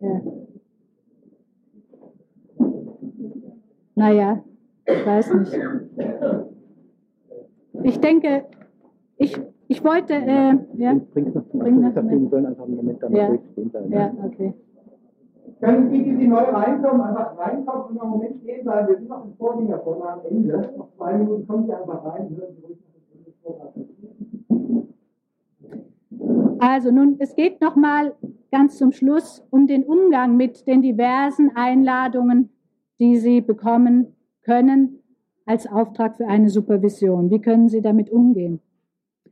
ja. 0.00 0.20
Naja, 3.94 4.42
ich 4.86 5.06
weiß 5.06 5.34
nicht. 5.34 5.56
Ich 7.84 8.00
denke, 8.00 8.46
ich, 9.16 9.40
ich 9.68 9.84
wollte. 9.84 10.14
Äh, 10.14 10.56
ja, 10.76 10.94
bring 11.64 11.80
noch, 11.80 11.94
bring 11.94 12.06
noch, 12.06 12.18
die 12.18 12.28
sollen 12.28 12.46
einfach 12.46 12.64
einen 12.64 12.76
Moment 12.76 13.02
dann 13.02 13.14
ja. 13.14 13.38
stehen 13.52 13.70
bleiben. 13.70 13.92
Ja, 13.92 14.12
okay. 14.24 14.54
Können 15.60 15.90
die, 15.90 16.02
die 16.02 16.26
neu 16.26 16.42
reinkommen, 16.42 17.00
einfach 17.00 17.38
reinkommen 17.38 17.86
und 17.86 17.94
noch 17.94 18.02
einen 18.02 18.10
Moment 18.12 18.36
stehen 18.42 18.64
bleiben? 18.64 18.88
Wir 18.88 18.96
sind 18.96 19.08
noch 19.08 19.24
im 19.24 19.34
Vorgänger 19.34 19.78
vorne 19.80 20.04
am 20.04 20.20
Ende. 20.28 20.72
Noch 20.76 20.88
zwei 20.96 21.14
Minuten 21.14 21.46
kommen 21.46 21.66
Sie 21.66 21.72
einfach 21.72 22.04
rein, 22.04 22.36
hören 22.36 22.54
Sie 22.54 22.62
ruhig 22.64 22.78
noch 23.44 23.60
das 26.58 26.58
Also 26.58 26.90
nun, 26.90 27.16
es 27.18 27.34
geht 27.34 27.60
noch 27.60 27.76
mal 27.76 28.14
ganz 28.50 28.78
zum 28.78 28.92
Schluss 28.92 29.44
um 29.50 29.66
den 29.66 29.84
Umgang 29.84 30.36
mit 30.36 30.66
den 30.66 30.82
diversen 30.82 31.52
Einladungen, 31.54 32.50
die 33.00 33.16
Sie 33.16 33.40
bekommen 33.40 34.14
können 34.42 35.00
als 35.46 35.66
Auftrag 35.66 36.16
für 36.16 36.26
eine 36.26 36.48
Supervision. 36.48 37.30
Wie 37.30 37.40
können 37.40 37.68
Sie 37.68 37.82
damit 37.82 38.10
umgehen? 38.10 38.60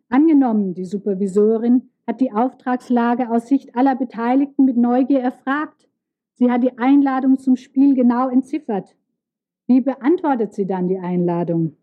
Angenommen, 0.09 0.75
die 0.75 0.85
Supervisorin 0.85 1.92
hat 2.07 2.21
die 2.21 2.33
Auftragslage 2.33 3.31
aus 3.31 3.49
Sicht 3.49 3.77
aller 3.77 3.95
Beteiligten 3.95 4.65
mit 4.65 4.77
Neugier 4.77 5.21
erfragt 5.21 5.89
Sie 6.35 6.51
hat 6.51 6.63
die 6.63 6.77
Einladung 6.79 7.39
zum 7.39 7.57
Spiel 7.57 7.95
genau 7.95 8.29
entziffert. 8.29 8.97
Wie 9.69 9.81
beantwortet 9.81 10.55
sie 10.55 10.67
dann 10.67 10.89
die 10.89 10.99
Einladung? 10.99 11.77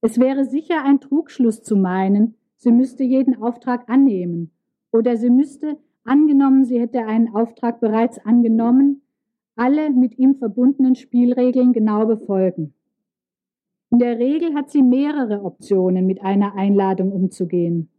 Es 0.00 0.18
wäre 0.18 0.44
sicher 0.44 0.82
ein 0.82 1.00
Trugschluss 1.00 1.62
zu 1.62 1.76
meinen, 1.76 2.36
sie 2.56 2.72
müsste 2.72 3.04
jeden 3.04 3.42
Auftrag 3.42 3.88
annehmen. 3.90 4.50
Oder 4.92 5.16
sie 5.16 5.30
müsste, 5.30 5.76
angenommen, 6.04 6.64
sie 6.64 6.80
hätte 6.80 7.06
einen 7.06 7.34
Auftrag 7.34 7.80
bereits 7.80 8.18
angenommen, 8.24 9.02
alle 9.56 9.90
mit 9.90 10.18
ihm 10.18 10.36
verbundenen 10.36 10.94
Spielregeln 10.94 11.74
genau 11.74 12.06
befolgen. 12.06 12.72
In 13.90 13.98
der 13.98 14.18
Regel 14.18 14.54
hat 14.54 14.70
sie 14.70 14.82
mehrere 14.82 15.44
Optionen, 15.44 16.06
mit 16.06 16.22
einer 16.22 16.54
Einladung 16.54 17.12
umzugehen. 17.12 17.90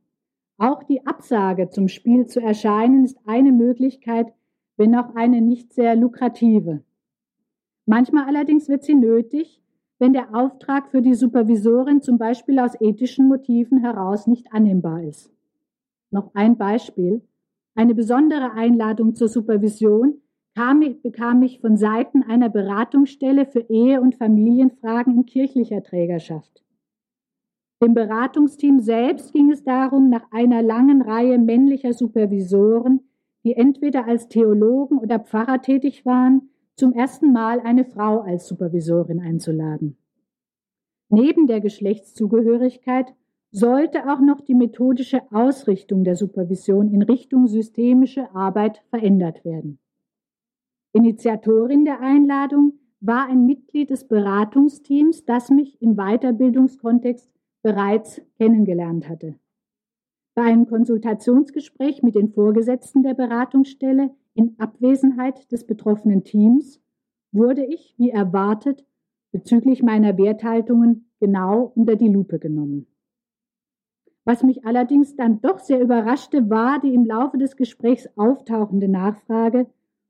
Auch 0.61 0.83
die 0.83 1.07
Absage 1.07 1.69
zum 1.69 1.87
Spiel 1.87 2.27
zu 2.27 2.39
erscheinen 2.39 3.03
ist 3.03 3.17
eine 3.25 3.51
Möglichkeit, 3.51 4.31
wenn 4.77 4.95
auch 4.95 5.15
eine 5.15 5.41
nicht 5.41 5.73
sehr 5.73 5.95
lukrative. 5.95 6.83
Manchmal 7.87 8.25
allerdings 8.27 8.69
wird 8.69 8.83
sie 8.83 8.93
nötig, 8.93 9.59
wenn 9.97 10.13
der 10.13 10.35
Auftrag 10.35 10.91
für 10.91 11.01
die 11.01 11.15
Supervisorin 11.15 12.03
zum 12.03 12.19
Beispiel 12.19 12.59
aus 12.59 12.79
ethischen 12.79 13.27
Motiven 13.27 13.79
heraus 13.79 14.27
nicht 14.27 14.53
annehmbar 14.53 15.01
ist. 15.01 15.33
Noch 16.11 16.29
ein 16.35 16.57
Beispiel. 16.57 17.23
Eine 17.73 17.95
besondere 17.95 18.51
Einladung 18.51 19.15
zur 19.15 19.29
Supervision 19.29 20.21
ich, 20.83 21.01
bekam 21.01 21.41
ich 21.41 21.59
von 21.59 21.75
Seiten 21.75 22.21
einer 22.21 22.49
Beratungsstelle 22.49 23.47
für 23.47 23.61
Ehe- 23.61 23.99
und 23.99 24.13
Familienfragen 24.13 25.15
in 25.15 25.25
kirchlicher 25.25 25.81
Trägerschaft. 25.81 26.60
Dem 27.81 27.93
Beratungsteam 27.93 28.79
selbst 28.79 29.33
ging 29.33 29.51
es 29.51 29.63
darum, 29.63 30.09
nach 30.09 30.31
einer 30.31 30.61
langen 30.61 31.01
Reihe 31.01 31.37
männlicher 31.39 31.93
Supervisoren 31.93 33.01
die 33.43 33.55
entweder 33.55 34.05
als 34.05 34.27
Theologen 34.27 34.99
oder 34.99 35.19
Pfarrer 35.19 35.61
tätig 35.61 36.05
waren, 36.05 36.49
zum 36.75 36.93
ersten 36.93 37.31
Mal 37.33 37.59
eine 37.59 37.85
Frau 37.85 38.21
als 38.21 38.47
Supervisorin 38.47 39.19
einzuladen. 39.19 39.97
Neben 41.09 41.47
der 41.47 41.59
Geschlechtszugehörigkeit 41.59 43.13
sollte 43.51 44.09
auch 44.11 44.21
noch 44.21 44.41
die 44.41 44.55
methodische 44.55 45.21
Ausrichtung 45.31 46.03
der 46.03 46.15
Supervision 46.15 46.93
in 46.93 47.01
Richtung 47.01 47.47
systemische 47.47 48.33
Arbeit 48.33 48.81
verändert 48.89 49.43
werden. 49.43 49.79
Initiatorin 50.93 51.83
der 51.83 51.99
Einladung 51.99 52.79
war 53.01 53.27
ein 53.27 53.45
Mitglied 53.45 53.89
des 53.89 54.07
Beratungsteams, 54.07 55.25
das 55.25 55.49
mich 55.49 55.81
im 55.81 55.95
Weiterbildungskontext 55.95 57.29
bereits 57.61 58.21
kennengelernt 58.37 59.07
hatte. 59.07 59.35
Bei 60.33 60.43
einem 60.43 60.65
Konsultationsgespräch 60.65 62.03
mit 62.03 62.15
den 62.15 62.29
Vorgesetzten 62.29 63.03
der 63.03 63.13
Beratungsstelle 63.13 64.11
in 64.33 64.55
Abwesenheit 64.59 65.51
des 65.51 65.65
betroffenen 65.65 66.23
Teams 66.23 66.81
wurde 67.31 67.65
ich, 67.65 67.93
wie 67.97 68.09
erwartet, 68.09 68.85
bezüglich 69.31 69.83
meiner 69.83 70.17
Werthaltungen 70.17 71.09
genau 71.19 71.71
unter 71.75 71.95
die 71.95 72.09
Lupe 72.09 72.39
genommen. 72.39 72.87
Was 74.23 74.43
mich 74.43 74.65
allerdings 74.65 75.15
dann 75.15 75.41
doch 75.41 75.59
sehr 75.59 75.81
überraschte, 75.81 76.49
war 76.49 76.79
die 76.79 76.93
im 76.93 77.05
Laufe 77.05 77.37
des 77.37 77.55
Gesprächs 77.55 78.07
auftauchende 78.15 78.87
Nachfrage, 78.87 79.67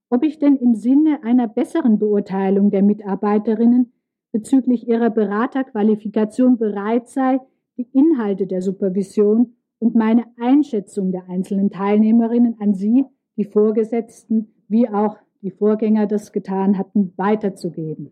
ob 0.09 0.23
ich 0.23 0.37
denn 0.37 0.57
im 0.57 0.75
Sinne 0.75 1.23
einer 1.23 1.47
besseren 1.47 1.97
Beurteilung 1.97 2.69
der 2.69 2.83
Mitarbeiterinnen 2.83 3.93
bezüglich 4.31 4.87
ihrer 4.87 5.09
Beraterqualifikation 5.09 6.57
bereit 6.57 7.07
sei, 7.07 7.39
die 7.77 7.87
Inhalte 7.93 8.47
der 8.47 8.61
Supervision 8.61 9.55
und 9.79 9.95
meine 9.95 10.25
Einschätzung 10.39 11.11
der 11.11 11.27
einzelnen 11.29 11.69
Teilnehmerinnen 11.69 12.57
an 12.59 12.73
Sie, 12.73 13.05
die 13.37 13.45
Vorgesetzten, 13.45 14.53
wie 14.67 14.87
auch 14.87 15.17
die 15.41 15.51
Vorgänger 15.51 16.05
das 16.05 16.31
getan 16.31 16.77
hatten, 16.77 17.13
weiterzugeben. 17.17 18.11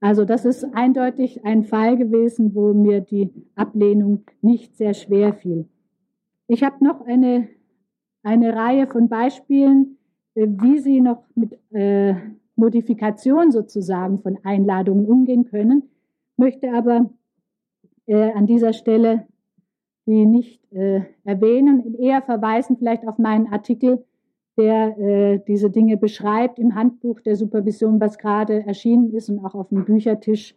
Also 0.00 0.24
das 0.24 0.44
ist 0.44 0.64
eindeutig 0.74 1.44
ein 1.44 1.64
Fall 1.64 1.96
gewesen, 1.96 2.54
wo 2.54 2.72
mir 2.72 3.00
die 3.00 3.30
Ablehnung 3.56 4.24
nicht 4.42 4.76
sehr 4.76 4.94
schwer 4.94 5.34
fiel. 5.34 5.66
Ich 6.46 6.62
habe 6.62 6.84
noch 6.84 7.00
eine, 7.04 7.48
eine 8.22 8.54
Reihe 8.54 8.86
von 8.86 9.08
Beispielen, 9.08 9.98
äh, 10.34 10.46
wie 10.48 10.78
Sie 10.78 11.00
noch 11.00 11.24
mit 11.34 11.58
äh, 11.70 12.14
Modifikation 12.58 13.50
sozusagen 13.50 14.20
von 14.20 14.38
Einladungen 14.42 15.06
umgehen 15.06 15.44
können, 15.44 15.90
möchte 16.36 16.72
aber 16.72 17.10
äh, 18.06 18.32
an 18.32 18.46
dieser 18.46 18.72
Stelle 18.72 19.26
die 20.08 20.24
nicht 20.24 20.72
äh, 20.72 21.02
erwähnen, 21.24 21.94
eher 21.98 22.22
verweisen 22.22 22.78
vielleicht 22.78 23.06
auf 23.06 23.18
meinen 23.18 23.46
Artikel, 23.52 24.06
der 24.56 24.98
äh, 24.98 25.40
diese 25.46 25.68
Dinge 25.68 25.98
beschreibt 25.98 26.58
im 26.58 26.74
Handbuch 26.74 27.20
der 27.20 27.36
Supervision, 27.36 28.00
was 28.00 28.16
gerade 28.16 28.66
erschienen 28.66 29.12
ist 29.12 29.28
und 29.28 29.44
auch 29.44 29.54
auf 29.54 29.68
dem 29.68 29.84
Büchertisch 29.84 30.56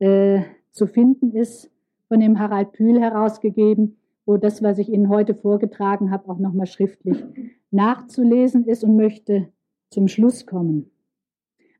äh, 0.00 0.42
zu 0.70 0.86
finden 0.86 1.32
ist, 1.32 1.70
von 2.08 2.20
dem 2.20 2.38
Harald 2.38 2.72
Pühl 2.72 3.00
herausgegeben, 3.00 3.96
wo 4.26 4.36
das, 4.36 4.62
was 4.62 4.76
ich 4.76 4.90
Ihnen 4.90 5.08
heute 5.08 5.34
vorgetragen 5.34 6.10
habe, 6.10 6.28
auch 6.28 6.38
nochmal 6.38 6.66
schriftlich 6.66 7.24
nachzulesen 7.70 8.66
ist 8.66 8.84
und 8.84 8.96
möchte 8.96 9.48
zum 9.88 10.08
Schluss 10.08 10.44
kommen. 10.44 10.90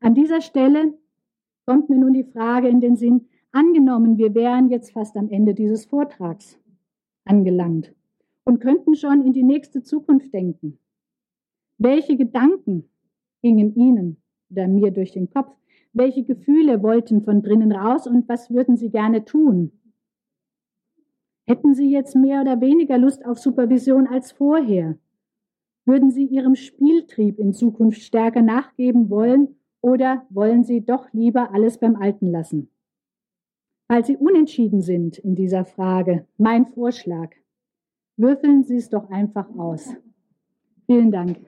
An 0.03 0.15
dieser 0.15 0.41
Stelle 0.41 0.95
kommt 1.67 1.89
mir 1.89 1.97
nun 1.99 2.13
die 2.13 2.23
Frage 2.23 2.67
in 2.67 2.81
den 2.81 2.95
Sinn, 2.95 3.27
angenommen, 3.51 4.17
wir 4.17 4.33
wären 4.33 4.69
jetzt 4.69 4.93
fast 4.93 5.15
am 5.15 5.29
Ende 5.29 5.53
dieses 5.53 5.85
Vortrags 5.85 6.59
angelangt 7.23 7.93
und 8.43 8.59
könnten 8.59 8.95
schon 8.95 9.23
in 9.23 9.31
die 9.31 9.43
nächste 9.43 9.83
Zukunft 9.83 10.33
denken. 10.33 10.79
Welche 11.77 12.17
Gedanken 12.17 12.89
gingen 13.43 13.75
Ihnen 13.75 14.17
oder 14.49 14.67
mir 14.67 14.89
durch 14.89 15.11
den 15.11 15.29
Kopf? 15.29 15.55
Welche 15.93 16.23
Gefühle 16.23 16.81
wollten 16.81 17.21
von 17.21 17.43
drinnen 17.43 17.71
raus 17.71 18.07
und 18.07 18.27
was 18.27 18.49
würden 18.49 18.77
Sie 18.77 18.89
gerne 18.89 19.23
tun? 19.23 19.71
Hätten 21.45 21.75
Sie 21.75 21.91
jetzt 21.91 22.15
mehr 22.15 22.41
oder 22.41 22.59
weniger 22.59 22.97
Lust 22.97 23.23
auf 23.23 23.37
Supervision 23.37 24.07
als 24.07 24.31
vorher? 24.31 24.97
Würden 25.85 26.09
Sie 26.09 26.25
Ihrem 26.25 26.55
Spieltrieb 26.55 27.37
in 27.37 27.53
Zukunft 27.53 28.01
stärker 28.01 28.41
nachgeben 28.41 29.11
wollen 29.11 29.57
oder 29.81 30.25
wollen 30.29 30.63
Sie 30.63 30.85
doch 30.85 31.11
lieber 31.11 31.53
alles 31.53 31.77
beim 31.77 31.95
Alten 31.95 32.31
lassen? 32.31 32.69
Falls 33.87 34.07
Sie 34.07 34.17
unentschieden 34.17 34.81
sind 34.81 35.17
in 35.17 35.35
dieser 35.35 35.65
Frage, 35.65 36.25
mein 36.37 36.65
Vorschlag, 36.65 37.31
würfeln 38.15 38.63
Sie 38.63 38.77
es 38.77 38.89
doch 38.89 39.09
einfach 39.09 39.49
aus. 39.57 39.95
Vielen 40.85 41.11
Dank. 41.11 41.39